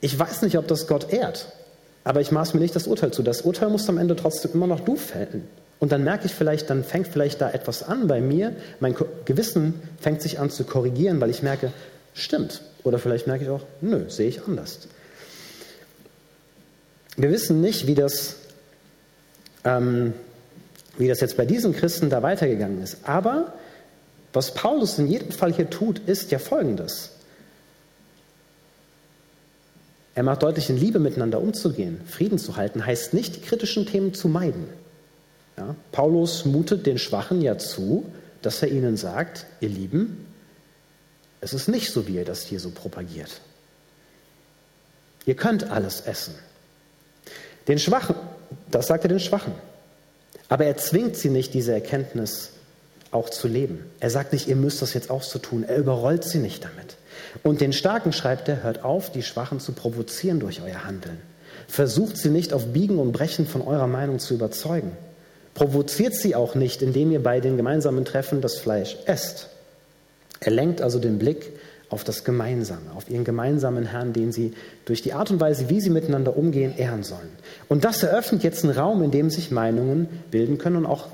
ich 0.00 0.18
weiß 0.18 0.42
nicht, 0.42 0.58
ob 0.58 0.66
das 0.66 0.88
Gott 0.88 1.12
ehrt, 1.12 1.46
aber 2.04 2.20
ich 2.20 2.30
maß 2.30 2.54
mir 2.54 2.60
nicht 2.60 2.74
das 2.74 2.86
Urteil 2.86 3.12
zu. 3.12 3.22
Das 3.22 3.42
Urteil 3.42 3.68
muss 3.68 3.88
am 3.88 3.98
Ende 3.98 4.16
trotzdem 4.16 4.52
immer 4.54 4.66
noch 4.66 4.80
du 4.80 4.96
fällen. 4.96 5.46
Und 5.78 5.92
dann 5.92 6.04
merke 6.04 6.26
ich 6.26 6.34
vielleicht, 6.34 6.68
dann 6.70 6.84
fängt 6.84 7.08
vielleicht 7.08 7.40
da 7.40 7.50
etwas 7.50 7.82
an 7.82 8.06
bei 8.06 8.20
mir. 8.20 8.54
Mein 8.80 8.94
Gewissen 9.24 9.74
fängt 10.00 10.20
sich 10.20 10.38
an 10.38 10.50
zu 10.50 10.64
korrigieren, 10.64 11.20
weil 11.20 11.30
ich 11.30 11.42
merke, 11.42 11.72
stimmt. 12.12 12.62
Oder 12.84 12.98
vielleicht 12.98 13.26
merke 13.26 13.44
ich 13.44 13.50
auch, 13.50 13.62
nö, 13.80 14.08
sehe 14.08 14.28
ich 14.28 14.42
anders. 14.46 14.80
Wir 17.16 17.30
wissen 17.30 17.60
nicht, 17.60 17.86
wie 17.86 17.94
das, 17.94 18.36
ähm, 19.64 20.12
wie 20.96 21.08
das 21.08 21.20
jetzt 21.20 21.36
bei 21.36 21.44
diesen 21.46 21.74
Christen 21.74 22.10
da 22.10 22.22
weitergegangen 22.22 22.82
ist. 22.82 22.98
Aber 23.04 23.54
was 24.32 24.54
Paulus 24.54 24.98
in 24.98 25.06
jedem 25.06 25.32
Fall 25.32 25.52
hier 25.52 25.70
tut, 25.70 25.98
ist 26.06 26.30
ja 26.30 26.38
folgendes. 26.38 27.10
Er 30.14 30.22
macht 30.22 30.42
deutlich, 30.42 30.68
in 30.68 30.76
Liebe 30.76 30.98
miteinander 30.98 31.40
umzugehen, 31.40 32.00
Frieden 32.06 32.38
zu 32.38 32.56
halten, 32.56 32.84
heißt 32.84 33.14
nicht, 33.14 33.36
die 33.36 33.40
kritischen 33.40 33.86
Themen 33.86 34.12
zu 34.12 34.28
meiden. 34.28 34.66
Ja, 35.56 35.76
Paulus 35.92 36.44
mutet 36.44 36.86
den 36.86 36.98
Schwachen 36.98 37.42
ja 37.42 37.58
zu, 37.58 38.04
dass 38.42 38.62
er 38.62 38.70
ihnen 38.70 38.96
sagt, 38.96 39.46
ihr 39.60 39.68
Lieben, 39.68 40.26
es 41.40 41.52
ist 41.52 41.68
nicht 41.68 41.90
so, 41.90 42.06
wie 42.06 42.16
ihr 42.16 42.24
das 42.24 42.44
hier 42.44 42.60
so 42.60 42.70
propagiert. 42.70 43.40
Ihr 45.26 45.36
könnt 45.36 45.70
alles 45.70 46.00
essen. 46.02 46.34
Den 47.68 47.78
Schwachen, 47.78 48.16
das 48.70 48.88
sagt 48.88 49.04
er 49.04 49.08
den 49.08 49.20
Schwachen. 49.20 49.52
Aber 50.48 50.64
er 50.64 50.76
zwingt 50.76 51.16
sie 51.16 51.30
nicht, 51.30 51.54
diese 51.54 51.72
Erkenntnis 51.72 52.50
auch 53.10 53.28
zu 53.30 53.48
leben. 53.48 53.84
Er 54.00 54.10
sagt 54.10 54.32
nicht, 54.32 54.48
ihr 54.48 54.56
müsst 54.56 54.82
das 54.82 54.94
jetzt 54.94 55.10
auch 55.10 55.22
so 55.22 55.38
tun. 55.38 55.64
Er 55.64 55.76
überrollt 55.76 56.24
sie 56.24 56.38
nicht 56.38 56.64
damit. 56.64 56.96
Und 57.42 57.60
den 57.60 57.72
Starken 57.72 58.12
schreibt 58.12 58.48
er, 58.48 58.62
hört 58.62 58.84
auf, 58.84 59.10
die 59.12 59.22
Schwachen 59.22 59.60
zu 59.60 59.72
provozieren 59.72 60.40
durch 60.40 60.62
euer 60.62 60.84
Handeln. 60.84 61.18
Versucht 61.68 62.16
sie 62.16 62.30
nicht 62.30 62.52
auf 62.52 62.72
Biegen 62.72 62.98
und 62.98 63.12
Brechen 63.12 63.46
von 63.46 63.62
eurer 63.62 63.86
Meinung 63.86 64.18
zu 64.18 64.34
überzeugen. 64.34 64.92
Provoziert 65.54 66.14
sie 66.14 66.34
auch 66.34 66.54
nicht, 66.54 66.82
indem 66.82 67.10
ihr 67.12 67.22
bei 67.22 67.40
den 67.40 67.56
gemeinsamen 67.56 68.04
Treffen 68.04 68.40
das 68.40 68.56
Fleisch 68.56 68.96
esst. 69.06 69.48
Er 70.40 70.52
lenkt 70.52 70.80
also 70.80 70.98
den 70.98 71.18
Blick 71.18 71.52
auf 71.90 72.04
das 72.04 72.24
Gemeinsame, 72.24 72.92
auf 72.96 73.10
ihren 73.10 73.24
gemeinsamen 73.24 73.84
Herrn, 73.84 74.12
den 74.12 74.32
sie 74.32 74.54
durch 74.84 75.02
die 75.02 75.12
Art 75.12 75.30
und 75.30 75.40
Weise, 75.40 75.68
wie 75.68 75.80
sie 75.80 75.90
miteinander 75.90 76.36
umgehen, 76.36 76.72
ehren 76.76 77.02
sollen. 77.02 77.28
Und 77.68 77.84
das 77.84 78.02
eröffnet 78.02 78.44
jetzt 78.44 78.64
einen 78.64 78.72
Raum, 78.72 79.02
in 79.02 79.10
dem 79.10 79.28
sich 79.28 79.50
Meinungen 79.50 80.08
bilden 80.30 80.56
können 80.56 80.76
und 80.76 80.86
auch 80.86 81.08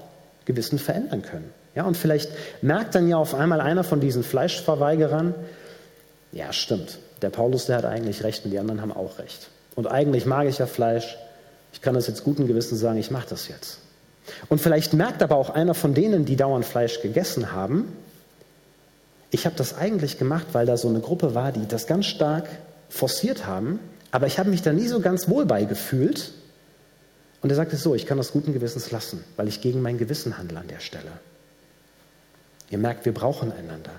Gewissen 0.45 0.79
verändern 0.79 1.23
können. 1.23 1.51
Ja, 1.75 1.85
und 1.85 1.97
vielleicht 1.97 2.31
merkt 2.63 2.95
dann 2.95 3.09
ja 3.09 3.17
auf 3.17 3.35
einmal 3.35 3.61
einer 3.61 3.85
von 3.85 4.01
diesen 4.01 4.23
Fleischverweigerern, 4.23 5.35
ja, 6.37 6.53
stimmt. 6.53 6.99
Der 7.23 7.31
Paulus, 7.31 7.67
der 7.67 7.79
hat 7.79 7.85
eigentlich 7.87 8.23
recht 8.23 8.45
und 8.45 8.51
die 8.51 8.59
anderen 8.59 8.83
haben 8.83 8.93
auch 8.93 9.19
recht. 9.19 9.49
Und 9.75 9.87
eigentlich 9.87 10.27
mag 10.27 10.47
ich 10.47 10.59
ja 10.59 10.67
Fleisch. 10.67 11.17
Ich 11.73 11.81
kann 11.81 11.95
das 11.95 12.07
jetzt 12.07 12.25
guten 12.25 12.47
Gewissen 12.47 12.77
sagen, 12.77 12.99
ich 12.99 13.11
mache 13.11 13.27
das 13.31 13.49
jetzt. 13.49 13.79
Und 14.49 14.61
vielleicht 14.61 14.93
merkt 14.93 15.23
aber 15.23 15.37
auch 15.37 15.51
einer 15.51 15.75
von 15.75 15.95
denen, 15.95 16.25
die 16.25 16.37
dauernd 16.37 16.65
Fleisch 16.65 17.01
gegessen 17.01 17.53
haben, 17.53 17.93
ich 19.31 19.45
habe 19.45 19.57
das 19.57 19.77
eigentlich 19.77 20.19
gemacht, 20.19 20.47
weil 20.53 20.67
da 20.67 20.77
so 20.77 20.89
eine 20.89 21.01
Gruppe 21.01 21.35
war, 21.35 21.53
die 21.53 21.67
das 21.67 21.87
ganz 21.87 22.07
stark 22.07 22.49
forciert 22.89 23.47
haben, 23.47 23.81
aber 24.11 24.27
ich 24.27 24.39
habe 24.39 24.51
mich 24.51 24.63
da 24.63 24.73
nie 24.73 24.87
so 24.87 25.01
ganz 25.01 25.29
wohl 25.29 25.47
beigefühlt. 25.47 26.33
Und 27.43 27.51
er 27.51 27.57
sagte 27.57 27.77
so, 27.77 27.95
ich 27.95 28.07
kann 28.07 28.19
das 28.19 28.33
guten 28.33 28.53
Gewissens 28.53 28.91
lassen, 28.91 29.25
weil 29.37 29.49
ich 29.49 29.61
gegen 29.61 29.83
mein 29.83 29.99
Gewissen 29.99 30.39
handle 30.39 30.59
an 30.59 30.69
der 30.69 30.81
Stelle. 30.81 31.11
Ihr 32.71 32.79
merkt, 32.79 33.05
wir 33.05 33.15
brauchen 33.15 33.53
einander, 33.53 33.93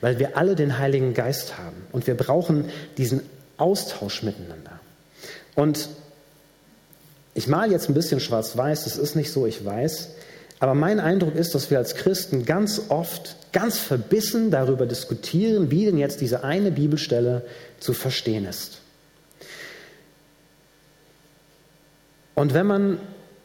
weil 0.00 0.18
wir 0.18 0.36
alle 0.36 0.54
den 0.54 0.78
Heiligen 0.78 1.14
Geist 1.14 1.56
haben 1.58 1.86
und 1.92 2.06
wir 2.06 2.16
brauchen 2.16 2.68
diesen 2.98 3.22
Austausch 3.56 4.22
miteinander. 4.22 4.78
Und 5.54 5.88
ich 7.34 7.46
male 7.46 7.72
jetzt 7.72 7.88
ein 7.88 7.94
bisschen 7.94 8.20
schwarz-weiß, 8.20 8.84
das 8.84 8.98
ist 8.98 9.16
nicht 9.16 9.32
so, 9.32 9.46
ich 9.46 9.64
weiß, 9.64 10.08
aber 10.58 10.74
mein 10.74 11.00
Eindruck 11.00 11.34
ist, 11.36 11.54
dass 11.54 11.70
wir 11.70 11.78
als 11.78 11.94
Christen 11.94 12.44
ganz 12.44 12.82
oft, 12.90 13.36
ganz 13.52 13.78
verbissen 13.78 14.50
darüber 14.50 14.84
diskutieren, 14.84 15.70
wie 15.70 15.86
denn 15.86 15.96
jetzt 15.96 16.20
diese 16.20 16.44
eine 16.44 16.70
Bibelstelle 16.70 17.46
zu 17.78 17.94
verstehen 17.94 18.44
ist. 18.44 18.80
Und 22.34 22.52
wenn 22.52 22.66
man 22.66 22.98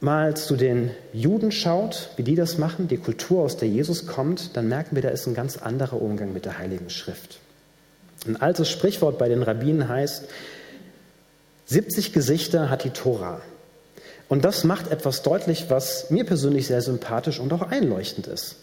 mal 0.05 0.37
zu 0.37 0.55
den 0.55 0.91
Juden 1.13 1.51
schaut, 1.51 2.11
wie 2.15 2.23
die 2.23 2.35
das 2.35 2.59
machen, 2.59 2.87
die 2.87 2.97
Kultur, 2.97 3.41
aus 3.41 3.57
der 3.57 3.67
Jesus 3.67 4.05
kommt, 4.05 4.55
dann 4.55 4.69
merken 4.69 4.95
wir, 4.95 5.01
da 5.01 5.09
ist 5.09 5.25
ein 5.27 5.33
ganz 5.33 5.57
anderer 5.57 5.99
Umgang 5.99 6.31
mit 6.31 6.45
der 6.45 6.59
Heiligen 6.59 6.91
Schrift. 6.91 7.39
Ein 8.27 8.39
altes 8.39 8.69
Sprichwort 8.69 9.17
bei 9.17 9.27
den 9.27 9.41
Rabbinen 9.41 9.89
heißt, 9.89 10.25
70 11.65 12.13
Gesichter 12.13 12.69
hat 12.69 12.83
die 12.83 12.91
Tora. 12.91 13.41
Und 14.29 14.45
das 14.45 14.63
macht 14.63 14.91
etwas 14.91 15.23
deutlich, 15.23 15.65
was 15.69 16.11
mir 16.11 16.23
persönlich 16.23 16.67
sehr 16.67 16.81
sympathisch 16.81 17.39
und 17.39 17.51
auch 17.51 17.63
einleuchtend 17.63 18.27
ist. 18.27 18.57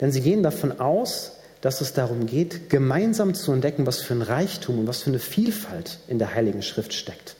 Denn 0.00 0.10
sie 0.10 0.20
gehen 0.20 0.42
davon 0.42 0.80
aus, 0.80 1.32
dass 1.60 1.80
es 1.80 1.92
darum 1.92 2.26
geht, 2.26 2.68
gemeinsam 2.68 3.34
zu 3.34 3.52
entdecken, 3.52 3.86
was 3.86 4.02
für 4.02 4.14
ein 4.14 4.22
Reichtum 4.22 4.80
und 4.80 4.86
was 4.88 5.02
für 5.02 5.10
eine 5.10 5.20
Vielfalt 5.20 5.98
in 6.08 6.18
der 6.18 6.34
Heiligen 6.34 6.62
Schrift 6.62 6.92
steckt. 6.92 7.36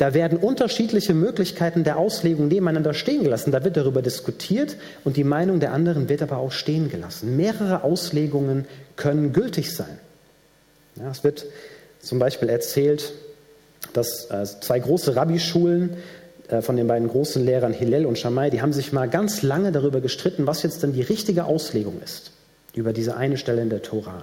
Da 0.00 0.14
werden 0.14 0.38
unterschiedliche 0.38 1.12
Möglichkeiten 1.12 1.84
der 1.84 1.98
Auslegung 1.98 2.48
nebeneinander 2.48 2.94
stehen 2.94 3.22
gelassen. 3.22 3.52
Da 3.52 3.64
wird 3.64 3.76
darüber 3.76 4.00
diskutiert 4.00 4.78
und 5.04 5.18
die 5.18 5.24
Meinung 5.24 5.60
der 5.60 5.74
anderen 5.74 6.08
wird 6.08 6.22
aber 6.22 6.38
auch 6.38 6.52
stehen 6.52 6.88
gelassen. 6.88 7.36
Mehrere 7.36 7.84
Auslegungen 7.84 8.64
können 8.96 9.34
gültig 9.34 9.76
sein. 9.76 9.98
Ja, 10.96 11.10
es 11.10 11.22
wird 11.22 11.44
zum 12.00 12.18
Beispiel 12.18 12.48
erzählt, 12.48 13.12
dass 13.92 14.30
äh, 14.30 14.46
zwei 14.62 14.78
große 14.78 15.16
Rabbischulen 15.16 15.90
äh, 16.48 16.62
von 16.62 16.78
den 16.78 16.86
beiden 16.86 17.06
großen 17.06 17.44
Lehrern 17.44 17.74
Hillel 17.74 18.06
und 18.06 18.18
Shammai, 18.18 18.48
die 18.48 18.62
haben 18.62 18.72
sich 18.72 18.94
mal 18.94 19.06
ganz 19.06 19.42
lange 19.42 19.70
darüber 19.70 20.00
gestritten, 20.00 20.46
was 20.46 20.62
jetzt 20.62 20.82
denn 20.82 20.94
die 20.94 21.02
richtige 21.02 21.44
Auslegung 21.44 22.00
ist 22.02 22.30
über 22.72 22.94
diese 22.94 23.18
eine 23.18 23.36
Stelle 23.36 23.60
in 23.60 23.68
der 23.68 23.82
Tora. 23.82 24.22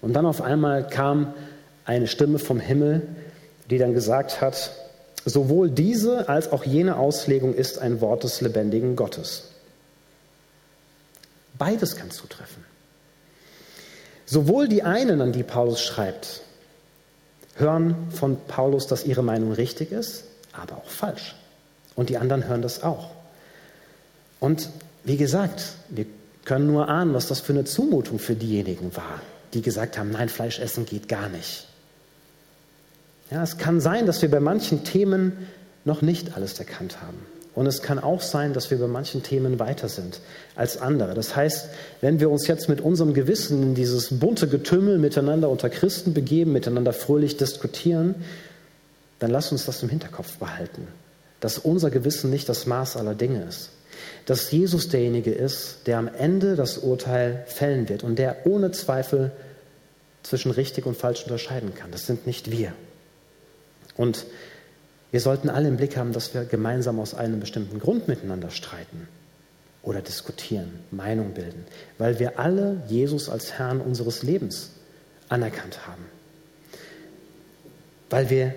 Und 0.00 0.14
dann 0.14 0.26
auf 0.26 0.42
einmal 0.42 0.84
kam 0.84 1.32
eine 1.84 2.08
Stimme 2.08 2.40
vom 2.40 2.58
Himmel, 2.58 3.02
die 3.70 3.78
dann 3.78 3.94
gesagt 3.94 4.40
hat, 4.40 4.72
Sowohl 5.24 5.70
diese 5.70 6.28
als 6.28 6.50
auch 6.50 6.64
jene 6.64 6.96
Auslegung 6.96 7.54
ist 7.54 7.78
ein 7.78 8.00
Wort 8.00 8.24
des 8.24 8.40
lebendigen 8.40 8.96
Gottes. 8.96 9.44
Beides 11.58 11.96
kann 11.96 12.10
zutreffen. 12.10 12.64
Sowohl 14.26 14.68
die 14.68 14.82
einen, 14.82 15.20
an 15.20 15.32
die 15.32 15.42
Paulus 15.42 15.82
schreibt, 15.82 16.42
hören 17.54 17.94
von 18.10 18.38
Paulus, 18.48 18.86
dass 18.86 19.04
ihre 19.04 19.22
Meinung 19.22 19.52
richtig 19.52 19.92
ist, 19.92 20.24
aber 20.52 20.78
auch 20.78 20.88
falsch. 20.88 21.36
Und 21.94 22.08
die 22.08 22.16
anderen 22.16 22.48
hören 22.48 22.62
das 22.62 22.82
auch. 22.82 23.10
Und 24.40 24.70
wie 25.04 25.16
gesagt, 25.16 25.74
wir 25.88 26.06
können 26.44 26.66
nur 26.66 26.88
ahnen, 26.88 27.14
was 27.14 27.28
das 27.28 27.40
für 27.40 27.52
eine 27.52 27.64
Zumutung 27.64 28.18
für 28.18 28.34
diejenigen 28.34 28.96
war, 28.96 29.20
die 29.54 29.62
gesagt 29.62 29.98
haben, 29.98 30.10
nein, 30.10 30.28
Fleisch 30.28 30.58
essen 30.58 30.86
geht 30.86 31.08
gar 31.08 31.28
nicht. 31.28 31.68
Ja, 33.32 33.42
es 33.42 33.56
kann 33.56 33.80
sein, 33.80 34.04
dass 34.04 34.20
wir 34.20 34.30
bei 34.30 34.40
manchen 34.40 34.84
Themen 34.84 35.48
noch 35.86 36.02
nicht 36.02 36.36
alles 36.36 36.58
erkannt 36.58 37.00
haben. 37.00 37.16
Und 37.54 37.66
es 37.66 37.80
kann 37.80 37.98
auch 37.98 38.20
sein, 38.20 38.52
dass 38.52 38.70
wir 38.70 38.78
bei 38.78 38.86
manchen 38.86 39.22
Themen 39.22 39.58
weiter 39.58 39.88
sind 39.88 40.20
als 40.54 40.76
andere. 40.76 41.14
Das 41.14 41.34
heißt, 41.34 41.68
wenn 42.02 42.20
wir 42.20 42.30
uns 42.30 42.46
jetzt 42.46 42.68
mit 42.68 42.82
unserem 42.82 43.14
Gewissen 43.14 43.62
in 43.62 43.74
dieses 43.74 44.18
bunte 44.18 44.48
Getümmel 44.48 44.98
miteinander 44.98 45.48
unter 45.48 45.70
Christen 45.70 46.12
begeben, 46.12 46.52
miteinander 46.52 46.92
fröhlich 46.92 47.38
diskutieren, 47.38 48.16
dann 49.18 49.30
lass 49.30 49.50
uns 49.50 49.64
das 49.64 49.82
im 49.82 49.88
Hinterkopf 49.88 50.36
behalten, 50.36 50.86
dass 51.40 51.56
unser 51.56 51.90
Gewissen 51.90 52.28
nicht 52.28 52.50
das 52.50 52.66
Maß 52.66 52.98
aller 52.98 53.14
Dinge 53.14 53.44
ist. 53.44 53.70
Dass 54.26 54.50
Jesus 54.50 54.88
derjenige 54.88 55.32
ist, 55.32 55.86
der 55.86 55.96
am 55.98 56.08
Ende 56.08 56.54
das 56.54 56.78
Urteil 56.78 57.44
fällen 57.46 57.88
wird 57.88 58.04
und 58.04 58.18
der 58.18 58.46
ohne 58.46 58.72
Zweifel 58.72 59.30
zwischen 60.22 60.50
richtig 60.50 60.84
und 60.84 60.98
falsch 60.98 61.22
unterscheiden 61.22 61.74
kann. 61.74 61.90
Das 61.92 62.06
sind 62.06 62.26
nicht 62.26 62.50
wir. 62.50 62.72
Und 63.96 64.26
wir 65.10 65.20
sollten 65.20 65.50
alle 65.50 65.68
im 65.68 65.76
Blick 65.76 65.96
haben, 65.96 66.12
dass 66.12 66.32
wir 66.34 66.44
gemeinsam 66.44 66.98
aus 66.98 67.14
einem 67.14 67.40
bestimmten 67.40 67.78
Grund 67.78 68.08
miteinander 68.08 68.50
streiten 68.50 69.08
oder 69.82 70.00
diskutieren, 70.00 70.70
Meinung 70.90 71.34
bilden, 71.34 71.64
weil 71.98 72.18
wir 72.18 72.38
alle 72.38 72.82
Jesus 72.88 73.28
als 73.28 73.52
Herrn 73.52 73.80
unseres 73.80 74.22
Lebens 74.22 74.70
anerkannt 75.28 75.86
haben. 75.86 76.04
Weil 78.10 78.30
wir 78.30 78.54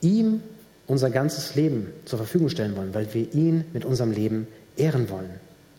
ihm 0.00 0.42
unser 0.86 1.10
ganzes 1.10 1.54
Leben 1.54 1.92
zur 2.04 2.18
Verfügung 2.18 2.48
stellen 2.48 2.76
wollen, 2.76 2.94
weil 2.94 3.12
wir 3.12 3.34
ihn 3.34 3.64
mit 3.72 3.84
unserem 3.84 4.12
Leben 4.12 4.46
ehren 4.76 5.10
wollen. 5.10 5.30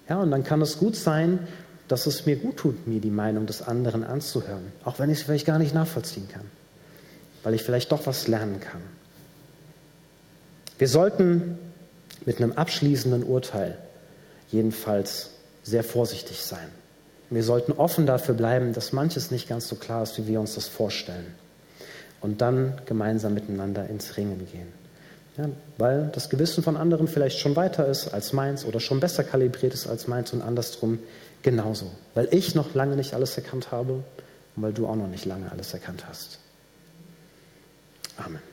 Ja, 0.07 0.21
und 0.21 0.31
dann 0.31 0.43
kann 0.43 0.61
es 0.61 0.77
gut 0.77 0.95
sein, 0.95 1.47
dass 1.87 2.05
es 2.05 2.25
mir 2.25 2.35
gut 2.35 2.57
tut, 2.57 2.87
mir 2.87 2.99
die 2.99 3.09
Meinung 3.09 3.47
des 3.47 3.61
anderen 3.61 4.03
anzuhören, 4.03 4.71
auch 4.83 4.99
wenn 4.99 5.09
ich 5.09 5.19
es 5.19 5.23
vielleicht 5.23 5.47
gar 5.47 5.57
nicht 5.57 5.73
nachvollziehen 5.73 6.27
kann, 6.31 6.45
weil 7.43 7.53
ich 7.53 7.63
vielleicht 7.63 7.91
doch 7.91 8.05
was 8.05 8.27
lernen 8.27 8.59
kann. 8.59 8.81
Wir 10.77 10.87
sollten 10.87 11.57
mit 12.25 12.37
einem 12.37 12.53
abschließenden 12.53 13.23
Urteil 13.23 13.77
jedenfalls 14.51 15.31
sehr 15.63 15.83
vorsichtig 15.83 16.43
sein. 16.43 16.67
Wir 17.29 17.43
sollten 17.43 17.73
offen 17.73 18.05
dafür 18.05 18.33
bleiben, 18.33 18.73
dass 18.73 18.91
manches 18.91 19.29
nicht 19.29 19.47
ganz 19.47 19.67
so 19.67 19.75
klar 19.75 20.03
ist, 20.03 20.17
wie 20.17 20.27
wir 20.27 20.39
uns 20.39 20.55
das 20.55 20.67
vorstellen. 20.67 21.27
Und 22.21 22.41
dann 22.41 22.81
gemeinsam 22.85 23.33
miteinander 23.33 23.87
ins 23.87 24.17
Ringen 24.17 24.47
gehen. 24.51 24.67
Ja, 25.37 25.49
weil 25.77 26.09
das 26.13 26.29
Gewissen 26.29 26.63
von 26.63 26.75
anderen 26.75 27.07
vielleicht 27.07 27.39
schon 27.39 27.55
weiter 27.55 27.87
ist 27.87 28.09
als 28.09 28.33
meins 28.33 28.65
oder 28.65 28.79
schon 28.79 28.99
besser 28.99 29.23
kalibriert 29.23 29.73
ist 29.73 29.87
als 29.87 30.07
meins 30.07 30.33
und 30.33 30.41
andersrum 30.41 30.99
genauso. 31.43 31.91
Weil 32.13 32.27
ich 32.31 32.55
noch 32.55 32.73
lange 32.73 32.95
nicht 32.95 33.13
alles 33.13 33.37
erkannt 33.37 33.71
habe 33.71 33.93
und 34.55 34.63
weil 34.63 34.73
du 34.73 34.87
auch 34.87 34.95
noch 34.95 35.07
nicht 35.07 35.25
lange 35.25 35.51
alles 35.51 35.73
erkannt 35.73 36.05
hast. 36.09 36.39
Amen. 38.19 38.48